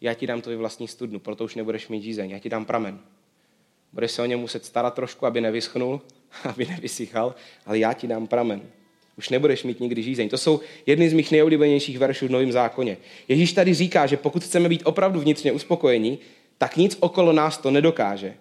Já 0.00 0.14
ti 0.14 0.26
dám 0.26 0.40
tvůj 0.40 0.56
vlastní 0.56 0.88
studnu, 0.88 1.18
proto 1.18 1.44
už 1.44 1.54
nebudeš 1.54 1.88
mít 1.88 2.02
žízeň. 2.02 2.30
Já 2.30 2.38
ti 2.38 2.48
dám 2.48 2.64
pramen. 2.64 3.00
Budeš 3.92 4.10
se 4.10 4.22
o 4.22 4.26
ně 4.26 4.36
muset 4.36 4.64
starat 4.64 4.94
trošku, 4.94 5.26
aby 5.26 5.40
nevyschnul, 5.40 6.00
aby 6.44 6.66
nevysychal, 6.66 7.34
ale 7.66 7.78
já 7.78 7.92
ti 7.92 8.06
dám 8.06 8.26
pramen. 8.26 8.62
Už 9.18 9.28
nebudeš 9.28 9.64
mít 9.64 9.80
nikdy 9.80 10.02
žízeň. 10.02 10.28
To 10.28 10.38
jsou 10.38 10.60
jedny 10.86 11.10
z 11.10 11.12
mých 11.12 11.30
nejoblíbenějších 11.30 11.98
veršů 11.98 12.26
v 12.26 12.30
Novém 12.30 12.52
zákoně. 12.52 12.96
Ježíš 13.28 13.52
tady 13.52 13.74
říká, 13.74 14.06
že 14.06 14.16
pokud 14.16 14.44
chceme 14.44 14.68
být 14.68 14.82
opravdu 14.84 15.20
vnitřně 15.20 15.52
uspokojení, 15.52 16.18
tak 16.58 16.76
nic 16.76 16.96
okolo 17.00 17.32
nás 17.32 17.58
to 17.58 17.70
nedokáže. 17.70 18.34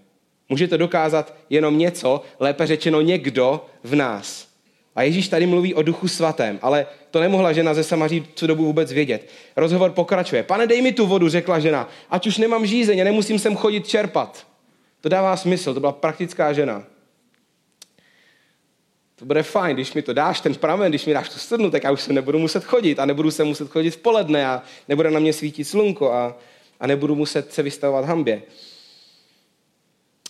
Může 0.50 0.68
to 0.68 0.78
dokázat 0.78 1.36
jenom 1.50 1.78
něco, 1.78 2.22
lépe 2.40 2.68
řečeno 2.68 3.02
někdo 3.02 3.66
v 3.84 3.96
nás. 3.96 4.48
A 4.96 5.04
Ježíš 5.04 5.28
tady 5.28 5.46
mluví 5.46 5.74
o 5.74 5.82
duchu 5.82 6.08
svatém, 6.08 6.60
ale 6.62 6.86
to 7.12 7.20
nemohla 7.20 7.54
žena 7.54 7.74
ze 7.74 7.84
Samaří 7.84 8.22
tu 8.22 8.48
dobu 8.48 8.66
vůbec 8.66 8.92
vědět. 8.92 9.30
Rozhovor 9.56 9.92
pokračuje. 9.92 10.44
Pane, 10.44 10.68
dej 10.68 10.82
mi 10.82 10.92
tu 10.92 11.08
vodu, 11.08 11.30
řekla 11.30 11.60
žena, 11.60 11.90
ať 12.10 12.28
už 12.28 12.38
nemám 12.38 12.66
žízeň 12.66 13.02
a 13.02 13.04
nemusím 13.04 13.40
sem 13.40 13.56
chodit 13.56 13.88
čerpat. 13.88 14.48
To 15.02 15.10
dává 15.10 15.38
smysl, 15.38 15.74
to 15.74 15.80
byla 15.80 15.92
praktická 15.92 16.54
žena. 16.54 16.84
to 19.16 19.26
bude 19.26 19.44
fajn, 19.44 19.76
když 19.76 19.94
mi 19.94 20.02
to 20.02 20.14
dáš, 20.14 20.42
ten 20.42 20.56
pramen, 20.56 20.92
když 20.92 21.06
mi 21.06 21.14
dáš 21.14 21.30
tu 21.30 21.40
strnu, 21.40 21.72
tak 21.72 21.84
já 21.84 21.92
už 21.92 22.02
se 22.02 22.14
nebudu 22.14 22.40
muset 22.40 22.64
chodit 22.64 23.00
a 23.00 23.06
nebudu 23.06 23.32
se 23.32 23.44
muset 23.44 23.70
chodit 23.70 23.92
v 23.92 23.98
poledne 23.98 24.48
a 24.48 24.64
nebude 24.88 25.12
na 25.12 25.20
mě 25.20 25.34
svítit 25.34 25.64
slunko 25.64 26.12
a, 26.14 26.38
a 26.80 26.88
nebudu 26.88 27.16
muset 27.16 27.54
se 27.54 27.64
vystavovat 27.64 28.06
hambě. 28.06 28.42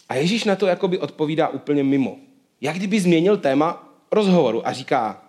A 0.10 0.16
Ježíš 0.16 0.44
na 0.44 0.56
to 0.56 0.68
jakoby 0.68 1.00
odpovídá 1.00 1.48
úplně 1.48 1.84
mimo. 1.84 2.18
Jak 2.62 2.76
kdyby 2.76 3.00
změnil 3.00 3.38
téma 3.38 3.94
rozhovoru 4.12 4.68
a 4.68 4.74
říká, 4.74 5.24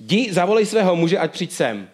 jdi, 0.00 0.32
zavolej 0.32 0.66
svého 0.66 0.96
muže, 0.96 1.18
ať 1.18 1.32
přijď 1.32 1.50
sem. 1.50 1.88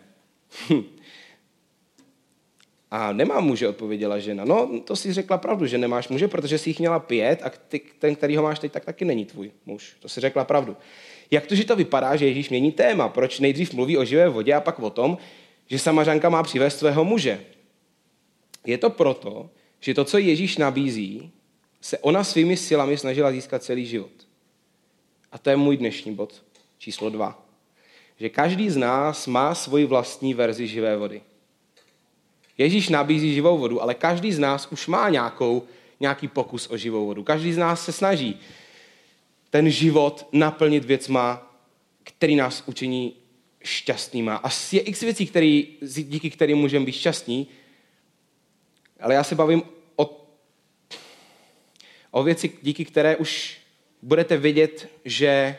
A 2.90 3.12
nemám 3.12 3.44
muže, 3.44 3.68
odpověděla 3.68 4.18
žena. 4.18 4.44
No, 4.44 4.80
to 4.84 4.96
si 4.96 5.12
řekla 5.12 5.38
pravdu, 5.38 5.66
že 5.66 5.78
nemáš 5.78 6.08
muže, 6.08 6.28
protože 6.28 6.58
jsi 6.58 6.70
jich 6.70 6.78
měla 6.78 6.98
pět 6.98 7.42
a 7.42 7.50
ty, 7.68 7.80
ten, 7.98 8.16
který 8.16 8.36
ho 8.36 8.42
máš 8.42 8.58
teď, 8.58 8.72
tak 8.72 8.84
taky 8.84 9.04
není 9.04 9.24
tvůj 9.24 9.50
muž. 9.66 9.96
To 10.00 10.08
si 10.08 10.20
řekla 10.20 10.44
pravdu. 10.44 10.76
Jak 11.30 11.46
to, 11.46 11.54
že 11.54 11.64
to 11.64 11.76
vypadá, 11.76 12.16
že 12.16 12.26
Ježíš 12.26 12.50
mění 12.50 12.72
téma? 12.72 13.08
Proč 13.08 13.40
nejdřív 13.40 13.74
mluví 13.74 13.98
o 13.98 14.04
živé 14.04 14.28
vodě 14.28 14.54
a 14.54 14.60
pak 14.60 14.78
o 14.78 14.90
tom, 14.90 15.18
že 15.66 15.78
samařanka 15.78 16.28
má 16.28 16.42
přivést 16.42 16.78
svého 16.78 17.04
muže? 17.04 17.40
Je 18.66 18.78
to 18.78 18.90
proto, 18.90 19.50
že 19.80 19.94
to, 19.94 20.04
co 20.04 20.18
Ježíš 20.18 20.56
nabízí, 20.56 21.30
se 21.80 21.98
ona 21.98 22.24
svými 22.24 22.56
silami 22.56 22.98
snažila 22.98 23.32
získat 23.32 23.62
celý 23.62 23.86
život. 23.86 24.10
A 25.32 25.38
to 25.38 25.50
je 25.50 25.56
můj 25.56 25.76
dnešní 25.76 26.14
bod 26.14 26.44
číslo 26.78 27.10
dva. 27.10 27.46
Že 28.20 28.28
každý 28.28 28.70
z 28.70 28.76
nás 28.76 29.26
má 29.26 29.54
svoji 29.54 29.84
vlastní 29.84 30.34
verzi 30.34 30.66
živé 30.66 30.96
vody. 30.96 31.22
Ježíš 32.58 32.88
nabízí 32.88 33.34
živou 33.34 33.58
vodu, 33.58 33.82
ale 33.82 33.94
každý 33.94 34.32
z 34.32 34.38
nás 34.38 34.68
už 34.72 34.86
má 34.86 35.08
nějakou, 35.08 35.62
nějaký 36.00 36.28
pokus 36.28 36.70
o 36.70 36.76
živou 36.76 37.06
vodu. 37.06 37.22
Každý 37.22 37.52
z 37.52 37.58
nás 37.58 37.84
se 37.84 37.92
snaží 37.92 38.40
ten 39.50 39.70
život 39.70 40.28
naplnit 40.32 40.84
věcma, 40.84 41.56
který 42.02 42.36
nás 42.36 42.62
učiní 42.66 43.16
šťastnýma. 43.64 44.36
A 44.36 44.48
je 44.72 44.80
x 44.80 45.00
věcí, 45.00 45.26
který, 45.26 45.68
díky 45.96 46.30
kterým 46.30 46.58
můžeme 46.58 46.84
být 46.84 46.92
šťastní, 46.92 47.48
ale 49.00 49.14
já 49.14 49.24
se 49.24 49.34
bavím 49.34 49.62
o, 52.10 52.22
věci, 52.22 52.52
díky 52.62 52.84
které 52.84 53.16
už 53.16 53.60
budete 54.02 54.36
vědět, 54.36 54.88
že, 55.04 55.56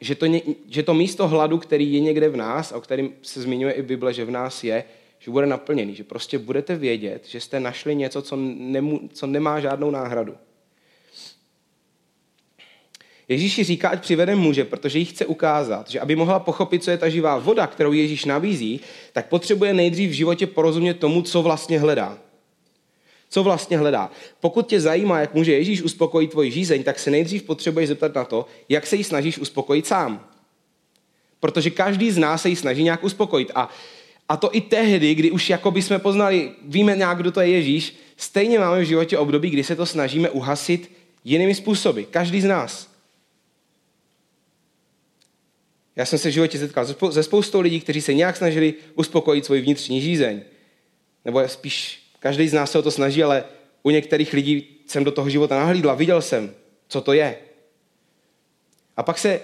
že, 0.00 0.14
to, 0.14 0.26
že 0.68 0.82
to 0.82 0.94
místo 0.94 1.28
hladu, 1.28 1.58
který 1.58 1.92
je 1.92 2.00
někde 2.00 2.28
v 2.28 2.36
nás, 2.36 2.72
a 2.72 2.76
o 2.76 2.80
kterém 2.80 3.12
se 3.22 3.42
zmiňuje 3.42 3.72
i 3.72 3.82
Bible, 3.82 4.12
že 4.12 4.24
v 4.24 4.30
nás 4.30 4.64
je, 4.64 4.84
že 5.18 5.30
bude 5.30 5.46
naplněný, 5.46 5.94
že 5.94 6.04
prostě 6.04 6.38
budete 6.38 6.76
vědět, 6.76 7.26
že 7.28 7.40
jste 7.40 7.60
našli 7.60 7.94
něco, 7.94 8.22
co, 8.22 8.36
nemu, 8.36 9.08
co 9.12 9.26
nemá 9.26 9.60
žádnou 9.60 9.90
náhradu. 9.90 10.36
Ježíši 13.28 13.64
říká, 13.64 13.88
ať 13.88 14.00
přivede 14.00 14.36
muže, 14.36 14.64
protože 14.64 14.98
jí 14.98 15.04
chce 15.04 15.26
ukázat, 15.26 15.90
že 15.90 16.00
aby 16.00 16.16
mohla 16.16 16.38
pochopit, 16.38 16.84
co 16.84 16.90
je 16.90 16.98
ta 16.98 17.08
živá 17.08 17.38
voda, 17.38 17.66
kterou 17.66 17.92
Ježíš 17.92 18.24
nabízí, 18.24 18.80
tak 19.12 19.28
potřebuje 19.28 19.74
nejdřív 19.74 20.10
v 20.10 20.12
životě 20.12 20.46
porozumět 20.46 20.94
tomu, 20.94 21.22
co 21.22 21.42
vlastně 21.42 21.80
hledá. 21.80 22.18
Co 23.32 23.42
vlastně 23.42 23.78
hledá? 23.78 24.10
Pokud 24.40 24.66
tě 24.66 24.80
zajímá, 24.80 25.20
jak 25.20 25.34
může 25.34 25.52
Ježíš 25.52 25.82
uspokojit 25.82 26.30
tvoji 26.30 26.50
žízeň, 26.50 26.82
tak 26.82 26.98
se 26.98 27.10
nejdřív 27.10 27.42
potřebuješ 27.42 27.88
zeptat 27.88 28.14
na 28.14 28.24
to, 28.24 28.46
jak 28.68 28.86
se 28.86 28.96
jí 28.96 29.04
snažíš 29.04 29.38
uspokojit 29.38 29.86
sám. 29.86 30.28
Protože 31.40 31.70
každý 31.70 32.10
z 32.10 32.18
nás 32.18 32.42
se 32.42 32.48
jí 32.48 32.56
snaží 32.56 32.82
nějak 32.82 33.04
uspokojit. 33.04 33.50
A 33.54 33.70
a 34.28 34.36
to 34.36 34.56
i 34.56 34.60
tehdy, 34.60 35.14
kdy 35.14 35.30
už 35.30 35.50
jako 35.50 35.70
by 35.70 35.82
jsme 35.82 35.98
poznali, 35.98 36.52
víme 36.64 36.96
nějak, 36.96 37.18
kdo 37.18 37.32
to 37.32 37.40
je 37.40 37.48
Ježíš, 37.48 37.96
stejně 38.16 38.58
máme 38.58 38.80
v 38.80 38.86
životě 38.86 39.18
období, 39.18 39.50
kdy 39.50 39.64
se 39.64 39.76
to 39.76 39.86
snažíme 39.86 40.30
uhasit 40.30 40.90
jinými 41.24 41.54
způsoby. 41.54 42.02
Každý 42.10 42.40
z 42.40 42.44
nás. 42.44 42.88
Já 45.96 46.06
jsem 46.06 46.18
se 46.18 46.28
v 46.28 46.32
životě 46.32 46.58
setkal 46.58 46.86
se 47.10 47.22
spoustou 47.22 47.60
lidí, 47.60 47.80
kteří 47.80 48.00
se 48.00 48.14
nějak 48.14 48.36
snažili 48.36 48.74
uspokojit 48.94 49.44
svůj 49.44 49.60
vnitřní 49.60 50.00
žízeň. 50.00 50.42
Nebo 51.24 51.48
spíš 51.48 52.01
každý 52.22 52.48
z 52.48 52.52
nás 52.52 52.70
se 52.70 52.78
o 52.78 52.82
to 52.82 52.90
snaží, 52.90 53.22
ale 53.22 53.44
u 53.82 53.90
některých 53.90 54.32
lidí 54.32 54.66
jsem 54.86 55.04
do 55.04 55.12
toho 55.12 55.30
života 55.30 55.56
nahlídl 55.56 55.90
a 55.90 55.94
viděl 55.94 56.22
jsem, 56.22 56.54
co 56.88 57.00
to 57.00 57.12
je. 57.12 57.38
A 58.96 59.02
pak 59.02 59.18
se 59.18 59.40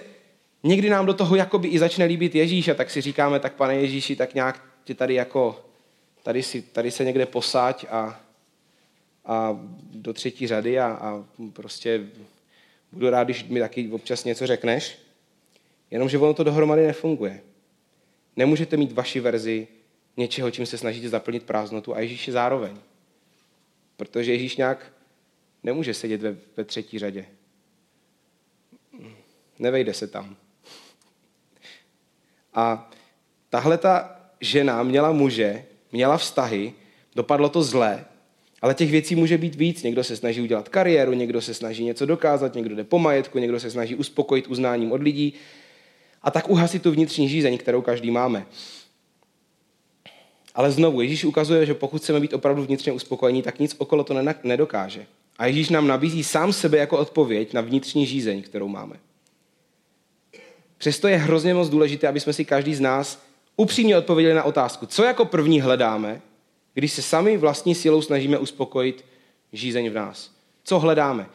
někdy 0.63 0.89
nám 0.89 1.05
do 1.05 1.13
toho 1.13 1.35
jakoby 1.35 1.67
i 1.67 1.79
začne 1.79 2.05
líbit 2.05 2.35
Ježíš 2.35 2.67
a 2.67 2.73
tak 2.73 2.89
si 2.89 3.01
říkáme, 3.01 3.39
tak 3.39 3.53
pane 3.53 3.75
Ježíši, 3.75 4.15
tak 4.15 4.33
nějak 4.33 4.63
tě 4.83 4.93
tady 4.93 5.13
jako, 5.13 5.65
tady, 6.23 6.43
si, 6.43 6.61
tady 6.61 6.91
se 6.91 7.05
někde 7.05 7.25
posáď 7.25 7.85
a, 7.89 8.21
a 9.25 9.59
do 9.91 10.13
třetí 10.13 10.47
řady 10.47 10.79
a, 10.79 10.85
a 10.85 11.23
prostě 11.53 12.07
budu 12.91 13.09
rád, 13.09 13.23
když 13.23 13.43
mi 13.43 13.59
taky 13.59 13.89
občas 13.91 14.23
něco 14.23 14.47
řekneš. 14.47 14.97
Jenomže 15.91 16.17
ono 16.17 16.33
to 16.33 16.43
dohromady 16.43 16.87
nefunguje. 16.87 17.41
Nemůžete 18.35 18.77
mít 18.77 18.91
vaši 18.91 19.19
verzi 19.19 19.67
něčeho, 20.17 20.51
čím 20.51 20.65
se 20.65 20.77
snažíte 20.77 21.09
zaplnit 21.09 21.43
prázdnotu 21.43 21.95
a 21.95 21.99
Ježíš 21.99 22.27
je 22.27 22.33
zároveň. 22.33 22.77
Protože 23.97 24.31
Ježíš 24.31 24.57
nějak 24.57 24.93
nemůže 25.63 25.93
sedět 25.93 26.21
ve, 26.21 26.35
ve 26.57 26.63
třetí 26.63 26.99
řadě. 26.99 27.25
Nevejde 29.59 29.93
se 29.93 30.07
tam. 30.07 30.35
A 32.53 32.91
tahle 33.49 33.77
ta 33.77 34.19
žena 34.41 34.83
měla 34.83 35.11
muže, 35.11 35.65
měla 35.91 36.17
vztahy, 36.17 36.73
dopadlo 37.15 37.49
to 37.49 37.63
zlé, 37.63 38.05
ale 38.61 38.73
těch 38.73 38.91
věcí 38.91 39.15
může 39.15 39.37
být 39.37 39.55
víc. 39.55 39.83
Někdo 39.83 40.03
se 40.03 40.15
snaží 40.15 40.41
udělat 40.41 40.69
kariéru, 40.69 41.13
někdo 41.13 41.41
se 41.41 41.53
snaží 41.53 41.83
něco 41.83 42.05
dokázat, 42.05 42.55
někdo 42.55 42.75
jde 42.75 42.83
po 42.83 42.99
majetku, 42.99 43.39
někdo 43.39 43.59
se 43.59 43.71
snaží 43.71 43.95
uspokojit 43.95 44.47
uznáním 44.47 44.91
od 44.91 45.03
lidí 45.03 45.33
a 46.21 46.31
tak 46.31 46.49
uhasit 46.49 46.83
tu 46.83 46.91
vnitřní 46.91 47.29
žízeň, 47.29 47.57
kterou 47.57 47.81
každý 47.81 48.11
máme. 48.11 48.45
Ale 50.55 50.71
znovu, 50.71 51.01
Ježíš 51.01 51.25
ukazuje, 51.25 51.65
že 51.65 51.73
pokud 51.73 52.01
chceme 52.01 52.19
být 52.19 52.33
opravdu 52.33 52.63
vnitřně 52.63 52.91
uspokojení, 52.91 53.41
tak 53.41 53.59
nic 53.59 53.75
okolo 53.77 54.03
to 54.03 54.15
nedokáže. 54.43 55.05
A 55.37 55.45
Ježíš 55.45 55.69
nám 55.69 55.87
nabízí 55.87 56.23
sám 56.23 56.53
sebe 56.53 56.77
jako 56.77 56.97
odpověď 56.97 57.53
na 57.53 57.61
vnitřní 57.61 58.05
žízeň, 58.05 58.41
kterou 58.41 58.67
máme. 58.67 58.95
Přesto 60.77 61.07
je 61.07 61.17
hrozně 61.17 61.53
moc 61.53 61.69
důležité, 61.69 62.07
aby 62.07 62.19
jsme 62.19 62.33
si 62.33 62.45
každý 62.45 62.75
z 62.75 62.79
nás 62.79 63.23
upřímně 63.57 63.97
odpověděli 63.97 64.35
na 64.35 64.43
otázku, 64.43 64.85
co 64.85 65.03
jako 65.03 65.25
první 65.25 65.61
hledáme, 65.61 66.21
když 66.73 66.91
se 66.91 67.01
sami 67.01 67.37
vlastní 67.37 67.75
silou 67.75 68.01
snažíme 68.01 68.37
uspokojit 68.37 69.05
žízeň 69.53 69.89
v 69.89 69.93
nás. 69.93 70.31
Co 70.63 70.79
hledáme? 70.79 71.29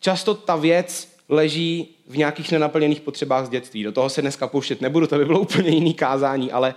Často 0.00 0.34
ta 0.34 0.56
věc 0.56 1.08
leží 1.28 1.96
v 2.06 2.16
nějakých 2.16 2.52
nenaplněných 2.52 3.00
potřebách 3.00 3.46
z 3.46 3.48
dětství. 3.48 3.82
Do 3.82 3.92
toho 3.92 4.10
se 4.10 4.22
dneska 4.22 4.46
pouštět 4.46 4.80
nebudu, 4.80 5.06
to 5.06 5.18
by 5.18 5.24
bylo 5.24 5.40
úplně 5.40 5.70
jiný 5.70 5.94
kázání, 5.94 6.52
ale, 6.52 6.74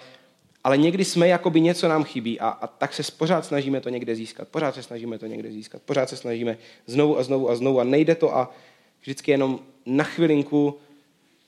ale 0.65 0.77
někdy 0.77 1.05
jsme, 1.05 1.27
jako 1.27 1.49
by 1.49 1.61
něco 1.61 1.87
nám 1.87 2.03
chybí 2.03 2.39
a, 2.39 2.47
a 2.47 2.67
tak 2.67 2.93
se 2.93 3.03
pořád 3.17 3.45
snažíme 3.45 3.81
to 3.81 3.89
někde 3.89 4.15
získat, 4.15 4.47
pořád 4.47 4.75
se 4.75 4.83
snažíme 4.83 5.17
to 5.17 5.25
někde 5.25 5.51
získat, 5.51 5.81
pořád 5.81 6.09
se 6.09 6.17
snažíme 6.17 6.57
znovu 6.85 7.17
a 7.17 7.23
znovu 7.23 7.49
a 7.49 7.55
znovu 7.55 7.79
a 7.79 7.83
nejde 7.83 8.15
to 8.15 8.37
a 8.37 8.53
vždycky 9.01 9.31
jenom 9.31 9.59
na 9.85 10.03
chvilinku, 10.03 10.77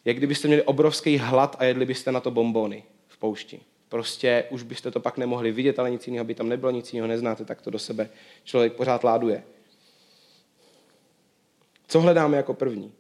jak 0.06 0.17
kdybyste 0.17 0.47
měli 0.47 0.63
obrovský 0.63 1.17
hlad 1.17 1.56
a 1.60 1.63
jedli 1.63 1.86
byste 1.86 2.12
na 2.12 2.19
to 2.19 2.32
bombony 2.32 2.84
poušti. 3.19 3.60
Prostě 3.89 4.43
už 4.49 4.63
byste 4.63 4.91
to 4.91 4.99
pak 4.99 5.17
nemohli 5.17 5.51
vidět, 5.51 5.80
ale 5.80 5.91
nic 5.91 6.08
jiného 6.08 6.25
by 6.25 6.36
tam 6.36 6.49
nebylo, 6.49 6.71
nic 6.71 6.93
jiného 6.93 7.08
neznáte, 7.08 7.45
tak 7.45 7.62
to 7.62 7.69
do 7.69 7.80
sebe 7.80 8.10
člověk 8.43 8.73
pořád 8.73 9.03
láduje. 9.03 9.43
Co 11.88 12.01
hledáme 12.01 12.38
jako 12.38 12.53
první? 12.53 12.91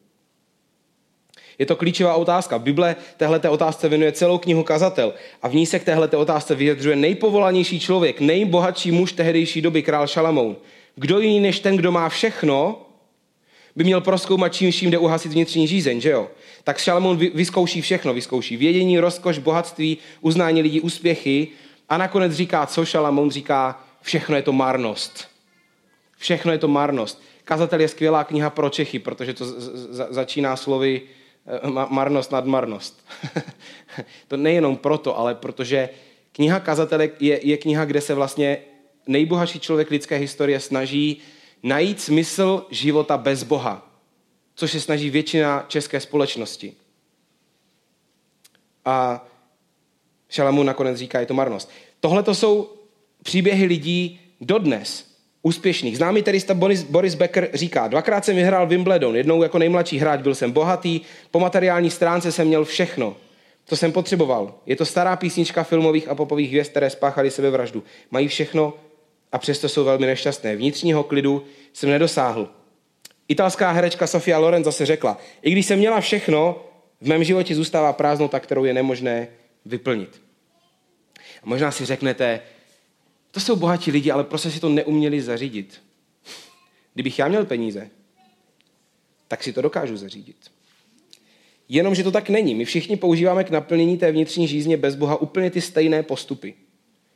Je 1.59 1.65
to 1.65 1.75
klíčová 1.75 2.15
otázka. 2.15 2.59
Bible 2.59 2.95
téhle 3.17 3.39
otázce 3.39 3.89
věnuje 3.89 4.11
celou 4.11 4.37
knihu 4.37 4.63
Kazatel 4.63 5.13
a 5.41 5.47
v 5.47 5.55
ní 5.55 5.65
se 5.65 5.79
k 5.79 5.83
téhle 5.83 6.07
otázce 6.07 6.55
vyjadřuje 6.55 6.95
nejpovolanější 6.95 7.79
člověk, 7.79 8.19
nejbohatší 8.19 8.91
muž 8.91 9.11
tehdejší 9.11 9.61
doby, 9.61 9.83
král 9.83 10.07
Šalamoun. 10.07 10.55
Kdo 10.95 11.19
jiný 11.19 11.39
než 11.39 11.59
ten, 11.59 11.77
kdo 11.77 11.91
má 11.91 12.09
všechno, 12.09 12.81
by 13.75 13.83
měl 13.83 14.01
proskoumat, 14.01 14.53
čím 14.53 14.71
vším 14.71 14.91
jde 14.91 14.97
uhasit 14.97 15.31
vnitřní 15.31 15.67
žízeň, 15.67 16.01
že 16.01 16.09
jo? 16.09 16.27
Tak 16.63 16.77
Šalamoun 16.77 17.17
vyzkouší 17.17 17.81
všechno, 17.81 18.13
vyzkouší 18.13 18.57
vědění, 18.57 18.99
rozkoš, 18.99 19.37
bohatství, 19.37 19.97
uznání 20.21 20.61
lidí, 20.61 20.81
úspěchy 20.81 21.47
a 21.89 21.97
nakonec 21.97 22.33
říká, 22.33 22.65
co 22.65 22.85
Šalamoun 22.85 23.31
říká, 23.31 23.83
všechno 24.01 24.35
je 24.35 24.41
to 24.41 24.53
marnost. 24.53 25.27
Všechno 26.17 26.51
je 26.51 26.57
to 26.57 26.67
marnost. 26.67 27.21
Kazatel 27.43 27.81
je 27.81 27.87
skvělá 27.87 28.23
kniha 28.23 28.49
pro 28.49 28.69
Čechy, 28.69 28.99
protože 28.99 29.33
to 29.33 29.45
začíná 30.09 30.55
slovy 30.55 31.01
marnost 31.89 32.31
nad 32.31 32.45
marnost. 32.45 33.05
to 34.27 34.37
nejenom 34.37 34.77
proto, 34.77 35.17
ale 35.17 35.35
protože 35.35 35.89
kniha 36.31 36.59
Kazatelek 36.59 37.21
je, 37.21 37.47
je 37.47 37.57
kniha, 37.57 37.85
kde 37.85 38.01
se 38.01 38.13
vlastně 38.13 38.57
nejbohatší 39.07 39.59
člověk 39.59 39.91
lidské 39.91 40.15
historie 40.15 40.59
snaží 40.59 41.17
najít 41.63 42.01
smysl 42.01 42.65
života 42.69 43.17
bez 43.17 43.43
Boha, 43.43 43.91
což 44.55 44.71
se 44.71 44.81
snaží 44.81 45.09
většina 45.09 45.65
české 45.67 45.99
společnosti. 45.99 46.73
A 48.85 49.27
Šalamu 50.29 50.63
nakonec 50.63 50.97
říká, 50.97 51.19
je 51.19 51.25
to 51.25 51.33
marnost. 51.33 51.71
Tohle 51.99 52.23
to 52.23 52.35
jsou 52.35 52.73
příběhy 53.23 53.65
lidí 53.65 54.19
dodnes. 54.41 55.16
Úspěšných. 55.41 55.97
Známý 55.97 56.23
tenista 56.23 56.53
Boris, 56.53 56.83
Boris 56.83 57.15
Becker 57.15 57.49
říká, 57.53 57.87
dvakrát 57.87 58.25
jsem 58.25 58.35
vyhrál 58.35 58.67
Wimbledon, 58.67 59.15
jednou 59.15 59.43
jako 59.43 59.59
nejmladší 59.59 59.97
hráč 59.97 60.21
byl 60.21 60.35
jsem 60.35 60.51
bohatý, 60.51 61.01
po 61.31 61.39
materiální 61.39 61.89
stránce 61.89 62.31
jsem 62.31 62.47
měl 62.47 62.65
všechno, 62.65 63.15
co 63.65 63.77
jsem 63.77 63.91
potřeboval. 63.91 64.53
Je 64.65 64.75
to 64.75 64.85
stará 64.85 65.15
písnička 65.15 65.63
filmových 65.63 66.09
a 66.09 66.15
popových 66.15 66.49
hvězd, 66.49 66.71
které 66.71 66.89
spáchali 66.89 67.31
sebevraždu. 67.31 67.83
Mají 68.11 68.27
všechno 68.27 68.73
a 69.31 69.37
přesto 69.37 69.69
jsou 69.69 69.83
velmi 69.83 70.05
nešťastné. 70.05 70.55
Vnitřního 70.55 71.03
klidu 71.03 71.43
jsem 71.73 71.89
nedosáhl. 71.89 72.49
Italská 73.27 73.71
herečka 73.71 74.07
Sofia 74.07 74.37
Loren 74.37 74.63
zase 74.63 74.85
řekla, 74.85 75.17
i 75.41 75.51
když 75.51 75.65
jsem 75.65 75.79
měla 75.79 76.01
všechno, 76.01 76.63
v 77.01 77.07
mém 77.07 77.23
životě 77.23 77.55
zůstává 77.55 77.93
prázdnota, 77.93 78.39
kterou 78.39 78.65
je 78.65 78.73
nemožné 78.73 79.27
vyplnit. 79.65 80.21
A 81.43 81.45
možná 81.45 81.71
si 81.71 81.85
řeknete, 81.85 82.41
to 83.31 83.39
jsou 83.39 83.55
bohatí 83.55 83.91
lidi, 83.91 84.11
ale 84.11 84.23
prostě 84.23 84.51
si 84.51 84.59
to 84.59 84.69
neuměli 84.69 85.21
zařídit. 85.21 85.81
Kdybych 86.93 87.19
já 87.19 87.27
měl 87.27 87.45
peníze, 87.45 87.89
tak 89.27 89.43
si 89.43 89.53
to 89.53 89.61
dokážu 89.61 89.97
zařídit. 89.97 90.37
Jenomže 91.69 92.03
to 92.03 92.11
tak 92.11 92.29
není. 92.29 92.55
My 92.55 92.65
všichni 92.65 92.97
používáme 92.97 93.43
k 93.43 93.49
naplnění 93.49 93.97
té 93.97 94.11
vnitřní 94.11 94.47
žízně 94.47 94.77
bez 94.77 94.95
Boha 94.95 95.21
úplně 95.21 95.51
ty 95.51 95.61
stejné 95.61 96.03
postupy. 96.03 96.53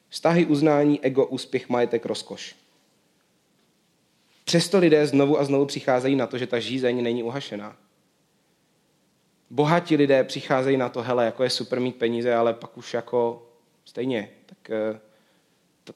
Vztahy, 0.10 0.46
uznání, 0.46 1.00
ego, 1.02 1.26
úspěch, 1.26 1.70
majetek, 1.70 2.06
rozkoš. 2.06 2.56
Přesto 4.44 4.80
lidé 4.80 5.08
znovu 5.08 5.40
a 5.40 5.44
znovu 5.44 5.66
přicházejí 5.66 6.16
na 6.16 6.28
to, 6.28 6.38
že 6.38 6.48
ta 6.48 6.60
žízeň 6.60 7.04
není 7.04 7.24
uhašená. 7.24 7.78
Bohatí 9.50 9.96
lidé 9.96 10.24
přicházejí 10.24 10.78
na 10.78 10.90
to, 10.90 11.02
hele, 11.02 11.26
jako 11.26 11.44
je 11.44 11.50
super 11.50 11.80
mít 11.80 11.96
peníze, 11.96 12.36
ale 12.36 12.54
pak 12.54 12.78
už 12.78 12.94
jako 12.94 13.48
stejně, 13.86 14.30
tak 14.46 14.70
eh, 14.70 15.00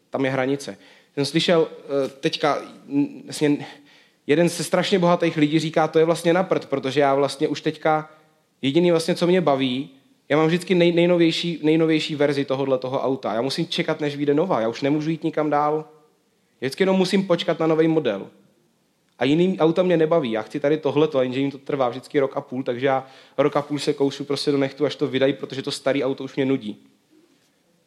tam 0.10 0.26
je 0.26 0.32
hranice. 0.32 0.78
Jsem 1.14 1.26
slyšel 1.26 1.68
eh, 1.68 2.10
teďka, 2.10 2.62
vlastně 3.24 3.66
jeden 4.28 4.50
ze 4.50 4.64
strašně 4.64 5.00
bohatých 5.00 5.38
lidí 5.38 5.60
říká, 5.60 5.88
to 5.88 6.00
je 6.00 6.06
vlastně 6.06 6.34
na 6.34 6.44
prd, 6.44 6.66
protože 6.66 7.00
já 7.00 7.16
vlastně 7.16 7.48
už 7.48 7.62
teďka, 7.62 8.10
jediný 8.62 8.92
vlastně, 8.92 9.16
co 9.16 9.28
mě 9.28 9.42
baví, 9.42 9.90
já 10.30 10.38
mám 10.38 10.48
vždycky 10.48 10.76
nej, 10.76 10.92
nejnovější, 10.92 11.60
nejnovější 11.64 12.16
verzi 12.16 12.46
tohohle 12.46 12.78
toho 12.78 13.02
auta. 13.02 13.34
Já 13.34 13.42
musím 13.42 13.68
čekat, 13.68 14.02
než 14.02 14.16
vyjde 14.16 14.34
nová. 14.34 14.62
Já 14.62 14.68
už 14.68 14.82
nemůžu 14.82 15.10
jít 15.10 15.24
nikam 15.24 15.50
dál. 15.50 15.86
Vždycky 16.60 16.84
jenom 16.84 16.96
musím 16.96 17.28
počkat 17.28 17.60
na 17.60 17.68
nový 17.68 17.88
model. 17.88 18.28
A 19.20 19.26
jiný 19.26 19.60
auta 19.60 19.84
mě 19.84 19.98
nebaví. 19.98 20.32
Já 20.32 20.42
chci 20.42 20.60
tady 20.60 20.78
tohleto, 20.78 21.22
jenže 21.22 21.40
jim 21.40 21.52
to 21.52 21.58
trvá 21.58 21.90
vždycky 21.90 22.20
rok 22.20 22.38
a 22.38 22.42
půl, 22.42 22.64
takže 22.64 22.86
já 22.86 23.08
rok 23.38 23.56
a 23.56 23.62
půl 23.62 23.80
se 23.80 23.94
koušu 23.94 24.24
prostě 24.24 24.52
do 24.52 24.58
nechtu, 24.58 24.86
až 24.86 24.96
to 24.96 25.08
vydají, 25.08 25.34
protože 25.34 25.62
to 25.62 25.72
starý 25.72 26.04
auto 26.04 26.24
už 26.24 26.36
mě 26.36 26.46
nudí. 26.46 26.88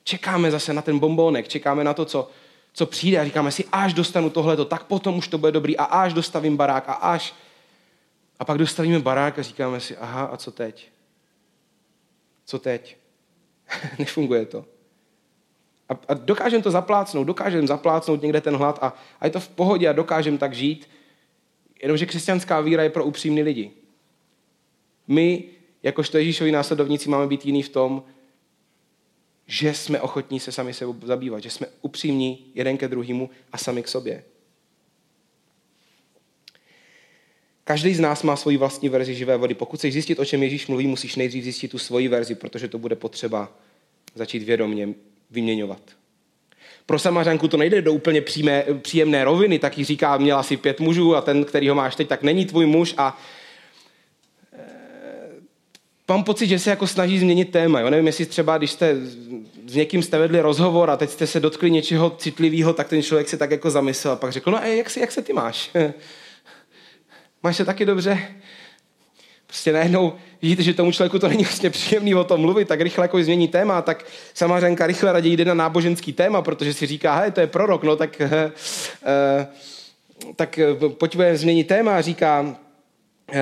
Čekáme 0.08 0.50
zase 0.50 0.72
na 0.72 0.82
ten 0.82 0.98
bombónek, 0.98 1.48
čekáme 1.48 1.84
na 1.84 1.94
to, 1.94 2.04
co, 2.04 2.30
co 2.72 2.86
přijde 2.86 3.20
a 3.20 3.24
říkáme 3.24 3.52
si, 3.52 3.64
až 3.72 3.94
dostanu 3.94 4.30
tohleto, 4.30 4.64
tak 4.64 4.84
potom 4.84 5.18
už 5.18 5.28
to 5.28 5.38
bude 5.38 5.52
dobrý 5.52 5.76
a 5.76 5.84
až 5.84 6.12
dostavím 6.12 6.56
barák 6.56 6.88
a 6.88 6.92
až. 6.92 7.34
A 8.38 8.44
pak 8.44 8.58
dostavíme 8.58 8.98
barák 8.98 9.38
a 9.38 9.42
říkáme 9.42 9.80
si, 9.80 9.96
aha, 9.96 10.24
a 10.24 10.36
co 10.36 10.50
teď? 10.50 10.88
Co 12.44 12.58
teď? 12.58 12.96
Nefunguje 13.98 14.46
to. 14.46 14.64
A, 15.88 15.92
a 16.08 16.14
dokážeme 16.14 16.62
to 16.62 16.70
zaplácnout, 16.70 17.26
dokážeme 17.26 17.66
zaplácnout 17.66 18.22
někde 18.22 18.40
ten 18.40 18.56
hlad 18.56 18.78
a, 18.82 18.96
a 19.20 19.26
je 19.26 19.30
to 19.30 19.40
v 19.40 19.48
pohodě 19.48 19.88
a 19.88 19.92
dokážeme 19.92 20.38
tak 20.38 20.54
žít, 20.54 20.88
jenomže 21.82 22.06
křesťanská 22.06 22.60
víra 22.60 22.82
je 22.82 22.90
pro 22.90 23.04
upřímný 23.04 23.42
lidi. 23.42 23.70
My, 25.08 25.44
jakožto 25.82 26.18
Ježíšovi 26.18 26.52
následovníci, 26.52 27.08
máme 27.08 27.26
být 27.26 27.46
jiný 27.46 27.62
v 27.62 27.68
tom, 27.68 28.02
že 29.48 29.74
jsme 29.74 30.00
ochotní 30.00 30.40
se 30.40 30.52
sami 30.52 30.74
sebou 30.74 30.96
zabývat, 31.02 31.42
že 31.42 31.50
jsme 31.50 31.66
upřímní 31.82 32.46
jeden 32.54 32.76
ke 32.76 32.88
druhému 32.88 33.30
a 33.52 33.58
sami 33.58 33.82
k 33.82 33.88
sobě. 33.88 34.24
Každý 37.64 37.94
z 37.94 38.00
nás 38.00 38.22
má 38.22 38.36
svoji 38.36 38.56
vlastní 38.56 38.88
verzi 38.88 39.14
živé 39.14 39.36
vody. 39.36 39.54
Pokud 39.54 39.76
chceš 39.76 39.92
zjistit, 39.92 40.18
o 40.18 40.24
čem 40.24 40.42
Ježíš 40.42 40.66
mluví, 40.66 40.86
musíš 40.86 41.16
nejdřív 41.16 41.44
zjistit 41.44 41.68
tu 41.68 41.78
svoji 41.78 42.08
verzi, 42.08 42.34
protože 42.34 42.68
to 42.68 42.78
bude 42.78 42.96
potřeba 42.96 43.52
začít 44.14 44.42
vědomě 44.42 44.88
vyměňovat. 45.30 45.80
Pro 46.86 46.98
samařanku 46.98 47.48
to 47.48 47.56
nejde 47.56 47.82
do 47.82 47.92
úplně 47.92 48.20
přímé, 48.20 48.64
příjemné 48.82 49.24
roviny, 49.24 49.58
tak 49.58 49.78
jí 49.78 49.84
říká, 49.84 50.16
měla 50.16 50.42
si 50.42 50.56
pět 50.56 50.80
mužů 50.80 51.16
a 51.16 51.20
ten, 51.20 51.44
který 51.44 51.68
ho 51.68 51.74
máš 51.74 51.96
teď, 51.96 52.08
tak 52.08 52.22
není 52.22 52.46
tvůj 52.46 52.66
muž 52.66 52.94
a 52.96 53.20
mám 56.08 56.24
pocit, 56.24 56.46
že 56.46 56.58
se 56.58 56.70
jako 56.70 56.86
snaží 56.86 57.18
změnit 57.18 57.50
téma. 57.50 57.80
Jo? 57.80 57.90
Nevím, 57.90 58.06
jestli 58.06 58.26
třeba, 58.26 58.58
když 58.58 58.70
jste 58.70 58.96
s 59.68 59.74
někým 59.74 60.02
jste 60.02 60.18
vedli 60.18 60.40
rozhovor 60.40 60.90
a 60.90 60.96
teď 60.96 61.10
jste 61.10 61.26
se 61.26 61.40
dotkli 61.40 61.70
něčeho 61.70 62.10
citlivého, 62.10 62.72
tak 62.72 62.88
ten 62.88 63.02
člověk 63.02 63.28
se 63.28 63.36
tak 63.36 63.50
jako 63.50 63.70
zamyslel 63.70 64.12
a 64.12 64.16
pak 64.16 64.32
řekl, 64.32 64.50
no 64.50 64.58
a 64.58 64.64
jak, 64.64 64.96
jak 64.96 65.12
se 65.12 65.22
ty 65.22 65.32
máš? 65.32 65.70
máš 67.42 67.56
se 67.56 67.64
taky 67.64 67.84
dobře? 67.84 68.18
Prostě 69.46 69.72
najednou 69.72 70.12
vidíte, 70.42 70.62
že 70.62 70.74
tomu 70.74 70.92
člověku 70.92 71.18
to 71.18 71.28
není 71.28 71.44
vlastně 71.44 71.70
příjemný 71.70 72.14
o 72.14 72.24
tom 72.24 72.40
mluvit, 72.40 72.68
tak 72.68 72.80
rychle 72.80 73.04
jako 73.04 73.22
změní 73.22 73.48
téma, 73.48 73.82
tak 73.82 74.04
samařenka 74.34 74.86
rychle 74.86 75.12
raději 75.12 75.36
jde 75.36 75.44
na 75.44 75.54
náboženský 75.54 76.12
téma, 76.12 76.42
protože 76.42 76.74
si 76.74 76.86
říká, 76.86 77.14
hej, 77.14 77.30
to 77.30 77.40
je 77.40 77.46
prorok, 77.46 77.82
no 77.82 77.96
tak, 77.96 78.22
uh, 78.24 78.30
tak 80.36 80.58
pojďme 80.88 81.36
změnit 81.36 81.64
téma 81.64 81.96
a 81.96 82.00
říká, 82.00 82.40
uh, 82.40 83.36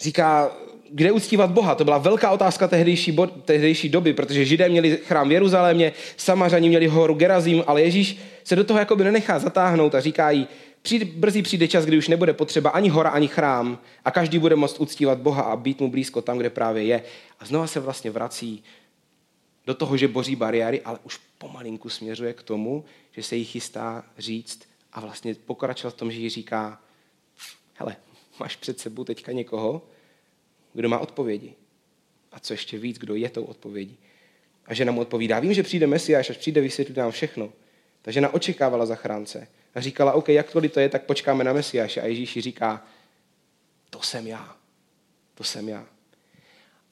říká, 0.00 0.50
kde 0.90 1.12
uctívat 1.12 1.50
Boha? 1.50 1.74
To 1.74 1.84
byla 1.84 1.98
velká 1.98 2.30
otázka 2.30 2.68
tehdejší, 2.68 3.12
bo, 3.12 3.26
tehdejší 3.26 3.88
doby, 3.88 4.12
protože 4.12 4.44
Židé 4.44 4.68
měli 4.68 4.98
chrám 5.04 5.28
v 5.28 5.32
Jeruzalémě, 5.32 5.92
Samařani 6.16 6.68
měli 6.68 6.86
horu 6.86 7.14
Gerazim, 7.14 7.64
ale 7.66 7.82
Ježíš 7.82 8.18
se 8.44 8.56
do 8.56 8.64
toho 8.64 8.78
jakoby 8.78 9.04
nenechá 9.04 9.38
zatáhnout 9.38 9.94
a 9.94 10.00
říká 10.00 10.30
jí, 10.30 10.46
přijde, 10.82 11.04
brzy 11.04 11.42
přijde 11.42 11.68
čas, 11.68 11.84
kdy 11.84 11.98
už 11.98 12.08
nebude 12.08 12.32
potřeba 12.32 12.70
ani 12.70 12.88
hora, 12.88 13.10
ani 13.10 13.28
chrám 13.28 13.78
a 14.04 14.10
každý 14.10 14.38
bude 14.38 14.56
moct 14.56 14.80
uctívat 14.80 15.18
Boha 15.18 15.42
a 15.42 15.56
být 15.56 15.80
mu 15.80 15.90
blízko 15.90 16.22
tam, 16.22 16.38
kde 16.38 16.50
právě 16.50 16.82
je. 16.84 17.02
A 17.40 17.44
znova 17.44 17.66
se 17.66 17.80
vlastně 17.80 18.10
vrací 18.10 18.64
do 19.66 19.74
toho, 19.74 19.96
že 19.96 20.08
boří 20.08 20.36
bariéry, 20.36 20.80
ale 20.80 20.98
už 21.04 21.20
pomalinku 21.38 21.88
směřuje 21.88 22.32
k 22.32 22.42
tomu, 22.42 22.84
že 23.12 23.22
se 23.22 23.36
jí 23.36 23.44
chystá 23.44 24.04
říct 24.18 24.60
a 24.92 25.00
vlastně 25.00 25.34
pokračovat 25.34 25.90
v 25.90 25.96
tom, 25.96 26.10
že 26.10 26.20
jí 26.20 26.28
říká, 26.28 26.80
hele, 27.74 27.96
máš 28.40 28.56
před 28.56 28.78
sebou 28.80 29.04
teďka 29.04 29.32
někoho, 29.32 29.82
kdo 30.78 30.88
má 30.88 30.98
odpovědi. 30.98 31.54
A 32.32 32.40
co 32.40 32.52
ještě 32.52 32.78
víc, 32.78 32.98
kdo 32.98 33.14
je 33.14 33.30
tou 33.30 33.44
odpovědí. 33.44 33.98
A 34.66 34.74
žena 34.74 34.92
mu 34.92 35.00
odpovídá, 35.00 35.40
vím, 35.40 35.54
že 35.54 35.62
přijde 35.62 35.86
Mesiáš, 35.86 36.30
až 36.30 36.36
přijde, 36.36 36.60
vysvětlí 36.60 36.94
nám 36.96 37.10
všechno. 37.10 37.52
Ta 38.02 38.10
žena 38.10 38.34
očekávala 38.34 38.86
zachránce 38.86 39.48
a 39.74 39.80
říkala, 39.80 40.12
OK, 40.12 40.28
jakkoliv 40.28 40.72
to 40.72 40.80
je, 40.80 40.88
tak 40.88 41.04
počkáme 41.04 41.44
na 41.44 41.52
Mesiáše. 41.52 42.00
A 42.00 42.06
Ježíš 42.06 42.38
říká, 42.38 42.86
to 43.90 44.02
jsem 44.02 44.26
já. 44.26 44.56
To 45.34 45.44
jsem 45.44 45.68
já. 45.68 45.86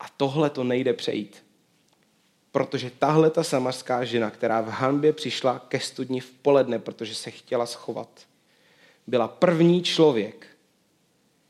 A 0.01 0.07
tohle 0.17 0.51
to 0.51 0.65
nejde 0.65 0.93
přejít. 0.93 1.45
Protože 2.53 2.91
tahle 2.91 3.31
ta 3.31 3.45
samařská 3.45 4.05
žena, 4.05 4.31
která 4.31 4.61
v 4.61 4.69
hanbě 4.69 5.13
přišla 5.13 5.59
ke 5.69 5.81
studni 5.81 6.21
v 6.21 6.31
poledne, 6.31 6.79
protože 6.79 7.15
se 7.15 7.31
chtěla 7.31 7.67
schovat, 7.67 8.27
byla 9.07 9.29
první 9.29 9.83
člověk, 9.83 10.47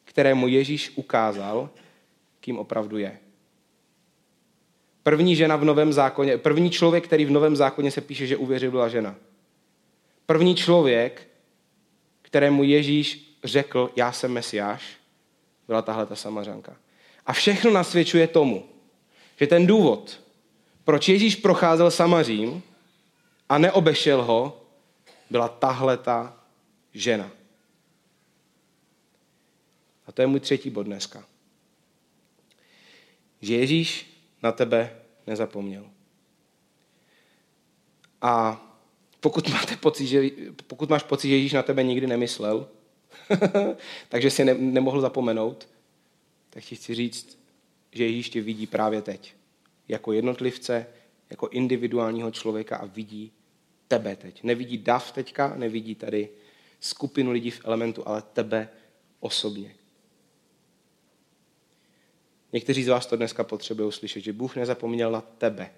kterému 0.05 0.49
Ježíš 0.49 0.93
ukázal, 0.95 1.71
kým 2.47 2.59
opravdu 2.59 2.99
je. 2.99 3.19
První 5.03 5.37
žena 5.37 5.57
v 5.57 5.65
Novém 5.65 5.93
zákoně, 5.93 6.39
první 6.39 6.71
člověk, 6.71 7.05
který 7.05 7.25
v 7.25 7.31
Novém 7.31 7.57
zákoně 7.57 7.91
se 7.91 8.01
píše, 8.01 8.27
že 8.27 8.37
uvěřil, 8.37 8.71
byla 8.71 8.89
žena. 8.89 9.15
První 10.27 10.55
člověk, 10.55 11.29
kterému 12.23 12.63
Ježíš 12.63 13.39
řekl, 13.45 13.91
já 13.97 14.13
jsem 14.13 14.33
Mesiáš, 14.33 14.83
byla 15.67 15.83
tahle 15.83 16.07
ta 16.07 16.17
samařanka. 16.17 16.77
A 17.27 17.33
všechno 17.33 17.71
nasvědčuje 17.71 18.27
tomu, 18.27 18.65
že 19.41 19.47
ten 19.47 19.67
důvod, 19.67 20.21
proč 20.85 21.09
Ježíš 21.09 21.37
procházel 21.37 21.91
Samařím 21.91 22.63
a 23.49 23.59
neobešel 23.59 24.23
ho, 24.23 24.63
byla 25.31 25.49
tahle 25.49 25.97
ta 25.97 26.37
žena. 26.95 27.31
A 30.07 30.13
to 30.13 30.23
je 30.23 30.27
můj 30.27 30.41
třetí 30.41 30.71
bod 30.71 30.83
dneska 30.83 31.25
že 33.41 33.55
Ježíš 33.55 34.07
na 34.43 34.53
tebe 34.53 34.97
nezapomněl. 35.27 35.91
A 38.23 38.63
pokud, 39.21 39.49
máte 39.49 39.77
pocit, 39.77 40.07
že, 40.07 40.23
pokud 40.67 40.91
máš 40.91 41.03
pocit, 41.03 41.29
že 41.29 41.35
Ježíš 41.37 41.53
na 41.53 41.63
tebe 41.63 41.83
nikdy 41.83 42.07
nemyslel, 42.07 42.69
takže 44.09 44.31
si 44.31 44.45
ne, 44.45 44.55
nemohl 44.55 45.01
zapomenout, 45.01 45.69
tak 46.51 46.65
ti 46.65 46.77
chci 46.77 46.95
říct, 46.95 47.39
že 47.93 48.05
Ježíš 48.05 48.31
tě 48.31 48.41
vidí 48.41 48.67
právě 48.67 49.03
teď. 49.03 49.35
Jako 49.89 50.13
jednotlivce, 50.13 50.87
jako 51.31 51.49
individuálního 51.49 52.31
člověka 52.31 52.77
a 52.77 52.87
vidí 52.87 53.33
tebe 53.89 54.17
teď. 54.17 54.43
Nevidí 54.43 54.79
dav 54.79 55.13
teďka, 55.13 55.55
nevidí 55.57 55.95
tady 55.95 56.29
skupinu 56.81 57.31
lidí 57.31 57.51
v 57.51 57.65
elementu, 57.65 58.09
ale 58.09 58.23
tebe 58.23 58.69
osobně. 59.21 59.75
Někteří 62.57 62.85
z 62.85 62.89
vás 62.89 63.07
to 63.07 63.17
dneska 63.17 63.45
potřebují 63.45 63.93
slyšet, 63.93 64.21
že 64.21 64.33
Bůh 64.33 64.57
nezapomněl 64.57 65.11
na 65.11 65.21
tebe, 65.21 65.71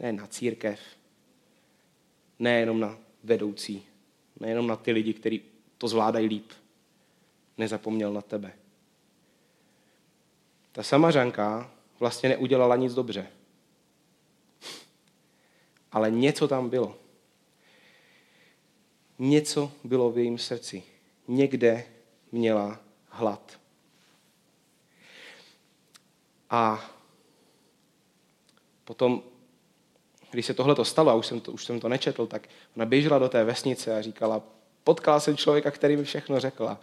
ne 0.00 0.12
na 0.12 0.26
církev, 0.26 0.80
ne 2.38 2.60
jenom 2.60 2.80
na 2.80 2.98
vedoucí 3.24 3.86
nejenom 4.40 4.66
na 4.66 4.76
ty 4.76 4.92
lidi, 4.92 5.14
kteří 5.14 5.42
to 5.78 5.88
zvládají 5.88 6.26
líp. 6.26 6.52
Nezapomněl 7.58 8.12
na 8.12 8.22
tebe. 8.22 8.52
Ta 10.72 10.82
samařanka 10.82 11.70
vlastně 12.00 12.28
neudělala 12.28 12.76
nic 12.76 12.94
dobře. 12.94 13.26
Ale 15.92 16.10
něco 16.10 16.48
tam 16.48 16.70
bylo. 16.70 16.98
Něco 19.18 19.72
bylo 19.84 20.10
v 20.10 20.18
jejím 20.18 20.38
srdci. 20.38 20.82
Někde 21.28 21.84
měla 22.32 22.80
hlad. 23.08 23.65
A 26.50 26.90
potom, 28.84 29.22
když 30.30 30.46
se 30.46 30.54
tohle 30.54 30.74
to 30.74 30.84
stalo, 30.84 31.10
a 31.10 31.14
už 31.14 31.26
jsem 31.26 31.40
to, 31.40 31.52
už 31.52 31.64
jsem 31.64 31.80
to 31.80 31.88
nečetl, 31.88 32.26
tak 32.26 32.48
ona 32.76 32.86
běžela 32.86 33.18
do 33.18 33.28
té 33.28 33.44
vesnice 33.44 33.98
a 33.98 34.02
říkala, 34.02 34.42
potkala 34.84 35.20
jsem 35.20 35.36
člověka, 35.36 35.70
který 35.70 35.96
mi 35.96 36.04
všechno 36.04 36.40
řekla. 36.40 36.80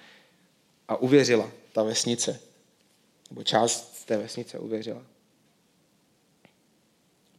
A 0.88 0.96
uvěřila 0.96 1.52
ta 1.74 1.84
vesnice. 1.84 2.40
Nebo 3.30 3.44
část 3.44 4.06
té 4.06 4.18
vesnice 4.18 4.60
uvěřila. 4.60 5.02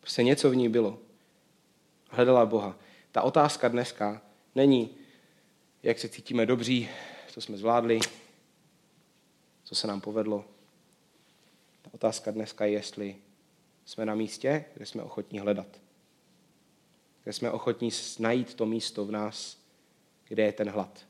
Prostě 0.00 0.22
něco 0.22 0.50
v 0.50 0.56
ní 0.56 0.68
bylo. 0.68 0.98
Hledala 2.10 2.46
Boha. 2.46 2.76
Ta 3.12 3.22
otázka 3.22 3.68
dneska 3.68 4.22
není, 4.54 4.96
jak 5.82 5.98
se 5.98 6.08
cítíme 6.08 6.46
dobří, 6.46 6.88
co 7.28 7.40
jsme 7.40 7.56
zvládli, 7.56 8.00
co 9.64 9.74
se 9.74 9.87
nám 9.87 10.00
povedlo. 10.00 10.44
Otázka 11.94 12.30
dneska 12.30 12.64
je, 12.64 12.72
jestli 12.72 13.16
jsme 13.85 14.07
na 14.07 14.14
místě, 14.14 14.64
kde 14.74 14.87
jsme 14.87 15.02
ochotní 15.02 15.38
hledat. 15.38 15.80
Kde 17.22 17.33
jsme 17.33 17.50
ochotní 17.50 17.90
najít 18.18 18.54
to 18.54 18.66
místo 18.66 19.04
v 19.04 19.11
nás, 19.11 19.59
kde 20.28 20.42
je 20.42 20.52
ten 20.52 20.70
hlad. 20.70 21.07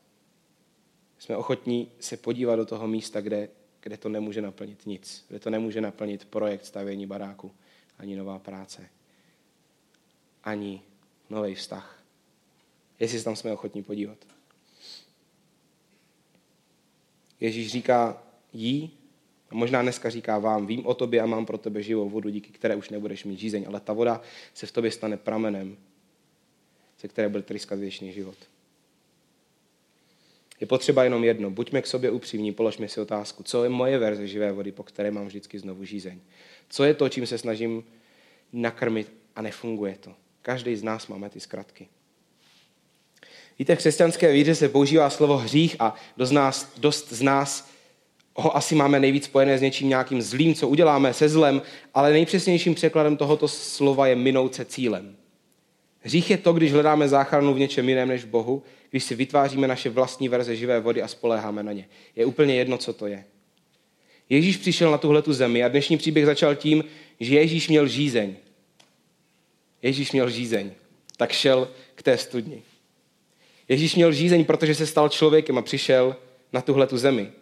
Jsme 1.18 1.36
ochotní 1.36 1.92
se 2.00 2.16
podívat 2.16 2.56
do 2.56 2.66
toho 2.66 2.86
místa, 2.86 3.20
kde, 3.20 3.48
kde 3.80 3.96
to 3.96 4.08
nemůže 4.08 4.42
naplnit 4.42 4.86
nic. 4.86 5.24
Kde 5.28 5.38
to 5.38 5.50
nemůže 5.50 5.80
naplnit 5.80 6.24
projekt 6.24 6.66
stavění 6.66 7.06
baráku, 7.06 7.54
ani 7.98 8.16
nová 8.16 8.38
práce, 8.38 8.88
ani 10.42 10.82
nový 11.30 11.54
vztah. 11.54 12.02
Jestli 13.00 13.18
se 13.18 13.24
tam 13.24 13.36
jsme 13.36 13.52
ochotní 13.52 13.82
podívat. 13.82 14.18
Ježíš 17.40 17.72
říká 17.72 18.22
jí, 18.52 18.98
a 19.50 19.54
možná 19.54 19.82
dneska 19.82 20.10
říká 20.10 20.38
vám, 20.38 20.66
vím 20.66 20.86
o 20.86 20.94
tobě 20.94 21.20
a 21.20 21.26
mám 21.26 21.46
pro 21.46 21.58
tebe 21.58 21.82
živou 21.82 22.08
vodu, 22.08 22.28
díky 22.28 22.50
které 22.50 22.76
už 22.76 22.90
nebudeš 22.90 23.24
mít 23.24 23.38
žízeň, 23.38 23.64
ale 23.68 23.80
ta 23.80 23.92
voda 23.92 24.20
se 24.54 24.66
v 24.66 24.72
tobě 24.72 24.90
stane 24.90 25.16
pramenem, 25.16 25.76
ze 27.00 27.08
které 27.08 27.28
bude 27.28 27.42
tryskat 27.42 27.78
věčný 27.78 28.12
život. 28.12 28.36
Je 30.60 30.66
potřeba 30.66 31.04
jenom 31.04 31.24
jedno. 31.24 31.50
Buďme 31.50 31.82
k 31.82 31.86
sobě 31.86 32.10
upřímní, 32.10 32.52
položme 32.52 32.88
si 32.88 33.00
otázku, 33.00 33.42
co 33.42 33.64
je 33.64 33.70
moje 33.70 33.98
verze 33.98 34.26
živé 34.26 34.52
vody, 34.52 34.72
po 34.72 34.82
které 34.82 35.10
mám 35.10 35.26
vždycky 35.26 35.58
znovu 35.58 35.84
žízeň. 35.84 36.20
Co 36.68 36.84
je 36.84 36.94
to, 36.94 37.08
čím 37.08 37.26
se 37.26 37.38
snažím 37.38 37.84
nakrmit 38.52 39.12
a 39.36 39.42
nefunguje 39.42 39.96
to. 40.00 40.14
Každý 40.42 40.76
z 40.76 40.82
nás 40.82 41.06
máme 41.06 41.30
ty 41.30 41.40
zkratky. 41.40 41.88
Víte, 43.58 43.74
v 43.74 43.78
křesťanské 43.78 44.32
víře 44.32 44.54
se 44.54 44.68
používá 44.68 45.10
slovo 45.10 45.36
hřích 45.36 45.76
a 45.78 45.94
dost, 46.16 46.30
nás, 46.30 46.78
dost 46.78 47.12
z 47.12 47.22
nás 47.22 47.73
ho 48.36 48.56
asi 48.56 48.74
máme 48.74 49.00
nejvíc 49.00 49.24
spojené 49.24 49.58
s 49.58 49.62
něčím 49.62 49.88
nějakým 49.88 50.22
zlým, 50.22 50.54
co 50.54 50.68
uděláme 50.68 51.14
se 51.14 51.28
zlem, 51.28 51.62
ale 51.94 52.12
nejpřesnějším 52.12 52.74
překladem 52.74 53.16
tohoto 53.16 53.48
slova 53.48 54.06
je 54.06 54.16
minout 54.16 54.54
se 54.54 54.64
cílem. 54.64 55.16
Hřích 56.00 56.30
je 56.30 56.36
to, 56.36 56.52
když 56.52 56.72
hledáme 56.72 57.08
záchranu 57.08 57.54
v 57.54 57.58
něčem 57.58 57.88
jiném 57.88 58.08
než 58.08 58.24
v 58.24 58.28
Bohu, 58.28 58.62
když 58.90 59.04
si 59.04 59.14
vytváříme 59.14 59.68
naše 59.68 59.90
vlastní 59.90 60.28
verze 60.28 60.56
živé 60.56 60.80
vody 60.80 61.02
a 61.02 61.08
spoléháme 61.08 61.62
na 61.62 61.72
ně. 61.72 61.88
Je 62.16 62.24
úplně 62.24 62.54
jedno, 62.54 62.78
co 62.78 62.92
to 62.92 63.06
je. 63.06 63.24
Ježíš 64.28 64.56
přišel 64.56 64.90
na 64.90 64.98
tuhle 64.98 65.22
zemi 65.26 65.64
a 65.64 65.68
dnešní 65.68 65.96
příběh 65.96 66.26
začal 66.26 66.54
tím, 66.54 66.84
že 67.20 67.34
Ježíš 67.34 67.68
měl 67.68 67.86
žízeň. 67.86 68.34
Ježíš 69.82 70.12
měl 70.12 70.30
žízeň, 70.30 70.70
tak 71.16 71.32
šel 71.32 71.68
k 71.94 72.02
té 72.02 72.18
studni. 72.18 72.62
Ježíš 73.68 73.94
měl 73.94 74.12
žízeň, 74.12 74.44
protože 74.44 74.74
se 74.74 74.86
stal 74.86 75.08
člověkem 75.08 75.58
a 75.58 75.62
přišel 75.62 76.16
na 76.52 76.60
tuhle 76.60 76.88
zemi. 76.92 77.32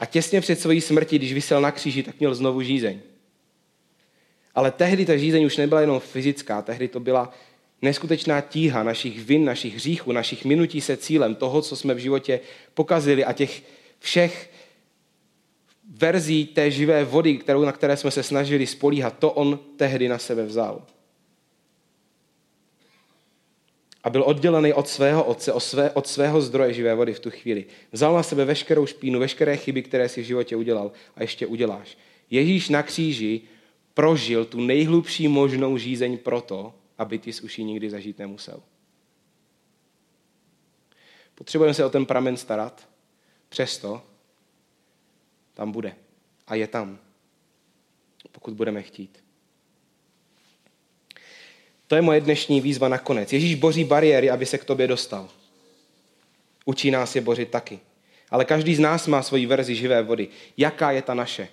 A 0.00 0.06
těsně 0.06 0.40
před 0.40 0.60
svojí 0.60 0.80
smrtí, 0.80 1.18
když 1.18 1.32
vysel 1.32 1.60
na 1.60 1.70
kříži, 1.70 2.02
tak 2.02 2.20
měl 2.20 2.34
znovu 2.34 2.62
žízeň. 2.62 3.00
Ale 4.54 4.70
tehdy 4.70 5.06
ta 5.06 5.16
žízeň 5.16 5.44
už 5.44 5.56
nebyla 5.56 5.80
jenom 5.80 6.00
fyzická, 6.00 6.62
tehdy 6.62 6.88
to 6.88 7.00
byla 7.00 7.32
neskutečná 7.82 8.40
tíha 8.40 8.82
našich 8.82 9.24
vin, 9.24 9.44
našich 9.44 9.74
hříchů, 9.74 10.12
našich 10.12 10.44
minutí 10.44 10.80
se 10.80 10.96
cílem, 10.96 11.34
toho, 11.34 11.62
co 11.62 11.76
jsme 11.76 11.94
v 11.94 11.98
životě 11.98 12.40
pokazili 12.74 13.24
a 13.24 13.32
těch 13.32 13.62
všech 13.98 14.50
verzí 15.90 16.46
té 16.46 16.70
živé 16.70 17.04
vody, 17.04 17.36
kterou, 17.36 17.64
na 17.64 17.72
které 17.72 17.96
jsme 17.96 18.10
se 18.10 18.22
snažili 18.22 18.66
spolíhat, 18.66 19.18
to 19.18 19.32
on 19.32 19.58
tehdy 19.76 20.08
na 20.08 20.18
sebe 20.18 20.44
vzal. 20.44 20.82
A 24.04 24.10
byl 24.10 24.22
oddělený 24.22 24.72
od 24.72 24.88
svého 24.88 25.24
otce, 25.24 25.52
od, 25.52 25.60
své, 25.60 25.90
od 25.90 26.06
svého 26.06 26.40
zdroje 26.40 26.74
živé 26.74 26.94
vody 26.94 27.14
v 27.14 27.20
tu 27.20 27.30
chvíli. 27.30 27.66
Vzal 27.92 28.14
na 28.14 28.22
sebe 28.22 28.44
veškerou 28.44 28.86
špínu, 28.86 29.20
veškeré 29.20 29.56
chyby, 29.56 29.82
které 29.82 30.08
si 30.08 30.22
v 30.22 30.24
životě 30.24 30.56
udělal 30.56 30.92
a 31.16 31.22
ještě 31.22 31.46
uděláš. 31.46 31.98
Ježíš 32.30 32.68
na 32.68 32.82
kříži 32.82 33.40
prožil 33.94 34.44
tu 34.44 34.60
nejhlubší 34.60 35.28
možnou 35.28 35.76
žízeň 35.76 36.18
proto, 36.18 36.74
aby 36.98 37.18
ty 37.18 37.30
už 37.42 37.58
ji 37.58 37.64
nikdy 37.64 37.90
zažít 37.90 38.18
nemusel. 38.18 38.62
Potřebujeme 41.34 41.74
se 41.74 41.84
o 41.84 41.90
ten 41.90 42.06
pramen 42.06 42.36
starat, 42.36 42.88
přesto 43.48 44.02
tam 45.54 45.72
bude. 45.72 45.96
A 46.46 46.54
je 46.54 46.66
tam, 46.66 46.98
pokud 48.32 48.54
budeme 48.54 48.82
chtít. 48.82 49.24
To 51.90 51.96
je 51.96 52.02
moje 52.02 52.20
dnešní 52.20 52.60
výzva 52.60 52.88
nakonec. 52.88 53.32
Ježíš 53.32 53.54
boří 53.54 53.84
bariéry, 53.84 54.30
aby 54.30 54.46
se 54.46 54.58
k 54.58 54.64
tobě 54.64 54.86
dostal. 54.86 55.28
Učí 56.64 56.90
nás 56.90 57.16
je 57.16 57.20
bořit 57.20 57.50
taky. 57.50 57.80
Ale 58.30 58.44
každý 58.44 58.74
z 58.74 58.78
nás 58.78 59.06
má 59.06 59.22
svoji 59.22 59.46
verzi 59.46 59.74
živé 59.74 60.02
vody. 60.02 60.28
Jaká 60.56 60.90
je 60.90 61.02
ta 61.02 61.14
naše? 61.14 61.48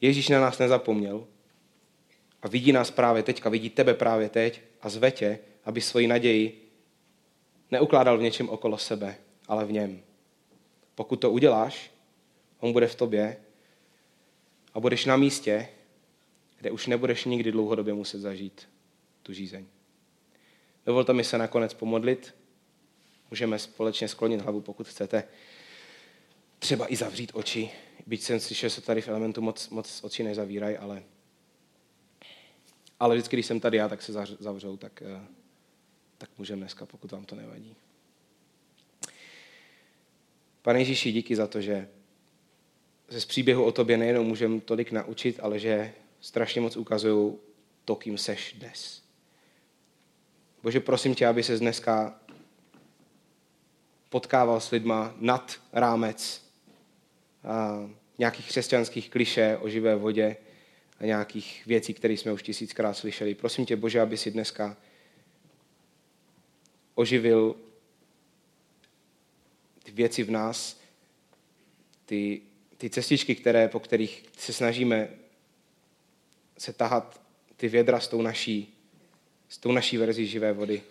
Ježíš 0.00 0.28
na 0.28 0.40
nás 0.40 0.58
nezapomněl 0.58 1.26
a 2.42 2.48
vidí 2.48 2.72
nás 2.72 2.90
právě 2.90 3.22
teďka, 3.22 3.50
vidí 3.50 3.70
tebe 3.70 3.94
právě 3.94 4.28
teď 4.28 4.60
a 4.82 4.88
zve 4.88 5.10
tě, 5.10 5.38
aby 5.64 5.80
svoji 5.80 6.06
naději 6.06 6.70
neukládal 7.70 8.18
v 8.18 8.22
něčem 8.22 8.48
okolo 8.48 8.78
sebe, 8.78 9.16
ale 9.48 9.64
v 9.64 9.72
něm. 9.72 10.00
Pokud 10.94 11.16
to 11.16 11.30
uděláš, 11.30 11.90
on 12.60 12.72
bude 12.72 12.86
v 12.86 12.94
tobě 12.94 13.36
a 14.74 14.80
budeš 14.80 15.04
na 15.04 15.16
místě, 15.16 15.68
kde 16.60 16.70
už 16.70 16.86
nebudeš 16.86 17.24
nikdy 17.24 17.52
dlouhodobě 17.52 17.94
muset 17.94 18.20
zažít 18.20 18.68
tu 19.22 19.32
žízeň. 19.32 19.66
Dovolte 20.86 21.12
mi 21.12 21.24
se 21.24 21.38
nakonec 21.38 21.74
pomodlit. 21.74 22.34
Můžeme 23.30 23.58
společně 23.58 24.08
sklonit 24.08 24.40
hlavu, 24.40 24.60
pokud 24.60 24.88
chcete. 24.88 25.24
Třeba 26.58 26.92
i 26.92 26.96
zavřít 26.96 27.30
oči. 27.34 27.70
Byť 28.06 28.22
jsem 28.22 28.40
slyšel, 28.40 28.68
že 28.68 28.74
se 28.74 28.80
tady 28.80 29.00
v 29.00 29.08
elementu 29.08 29.40
moc, 29.40 29.68
moc 29.68 30.04
oči 30.04 30.22
nezavírají, 30.22 30.76
ale, 30.76 31.02
ale 33.00 33.14
vždycky, 33.14 33.36
když 33.36 33.46
jsem 33.46 33.60
tady 33.60 33.76
já, 33.76 33.88
tak 33.88 34.02
se 34.02 34.12
zavřou, 34.38 34.76
tak, 34.76 35.02
eh, 35.02 35.26
tak 36.18 36.30
můžeme 36.38 36.60
dneska, 36.60 36.86
pokud 36.86 37.12
vám 37.12 37.24
to 37.24 37.36
nevadí. 37.36 37.76
Pane 40.62 40.78
Ježíši, 40.78 41.12
díky 41.12 41.36
za 41.36 41.46
to, 41.46 41.60
že 41.60 41.88
ze 43.08 43.20
z 43.20 43.24
příběhu 43.24 43.64
o 43.64 43.72
tobě 43.72 43.96
nejenom 43.96 44.26
můžeme 44.26 44.60
tolik 44.60 44.92
naučit, 44.92 45.40
ale 45.42 45.58
že 45.58 45.92
strašně 46.20 46.60
moc 46.60 46.76
ukazují 46.76 47.34
to, 47.84 47.96
kým 47.96 48.18
seš 48.18 48.52
dnes. 48.52 49.02
Bože, 50.62 50.80
prosím 50.80 51.14
tě, 51.14 51.26
aby 51.26 51.42
se 51.42 51.58
dneska 51.58 52.20
potkával 54.08 54.60
s 54.60 54.70
lidma 54.70 55.14
nad 55.18 55.60
rámec 55.72 56.50
a 57.44 57.88
nějakých 58.18 58.48
křesťanských 58.48 59.10
kliše 59.10 59.56
o 59.60 59.68
živé 59.68 59.96
vodě 59.96 60.36
a 60.98 61.04
nějakých 61.04 61.66
věcí, 61.66 61.94
které 61.94 62.14
jsme 62.14 62.32
už 62.32 62.42
tisíckrát 62.42 62.96
slyšeli. 62.96 63.34
Prosím 63.34 63.66
tě, 63.66 63.76
Bože, 63.76 64.00
aby 64.00 64.16
si 64.16 64.30
dneska 64.30 64.76
oživil 66.94 67.56
ty 69.82 69.92
věci 69.92 70.22
v 70.22 70.30
nás, 70.30 70.80
ty, 72.06 72.42
ty 72.76 72.90
cestičky, 72.90 73.34
které, 73.34 73.68
po 73.68 73.80
kterých 73.80 74.24
se 74.38 74.52
snažíme 74.52 75.08
se 76.60 76.72
tahat 76.72 77.20
ty 77.56 77.68
vědra 77.68 78.00
s 78.00 78.08
tou 78.08 78.22
naší, 78.22 78.74
s 79.48 79.58
tou 79.58 79.72
naší 79.72 79.96
verzí 79.96 80.26
živé 80.26 80.52
vody. 80.52 80.82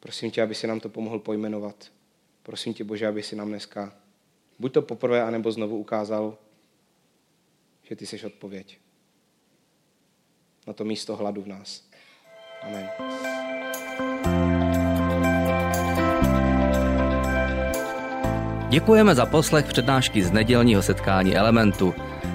Prosím 0.00 0.30
tě, 0.30 0.42
aby 0.42 0.54
si 0.54 0.66
nám 0.66 0.80
to 0.80 0.88
pomohl 0.88 1.18
pojmenovat. 1.18 1.92
Prosím 2.42 2.74
tě, 2.74 2.84
Bože, 2.84 3.06
aby 3.06 3.22
si 3.22 3.36
nám 3.36 3.48
dneska 3.48 3.94
buď 4.58 4.72
to 4.72 4.82
poprvé, 4.82 5.22
anebo 5.22 5.52
znovu 5.52 5.78
ukázal, 5.78 6.36
že 7.82 7.96
ty 7.96 8.06
jsi 8.06 8.26
odpověď 8.26 8.78
na 10.66 10.72
to 10.72 10.84
místo 10.84 11.16
hladu 11.16 11.42
v 11.42 11.46
nás. 11.46 11.84
Amen. 12.62 12.88
Děkujeme 18.68 19.14
za 19.14 19.26
poslech 19.26 19.66
přednášky 19.66 20.22
z 20.22 20.32
nedělního 20.32 20.82
setkání 20.82 21.36
Elementu. 21.36 21.94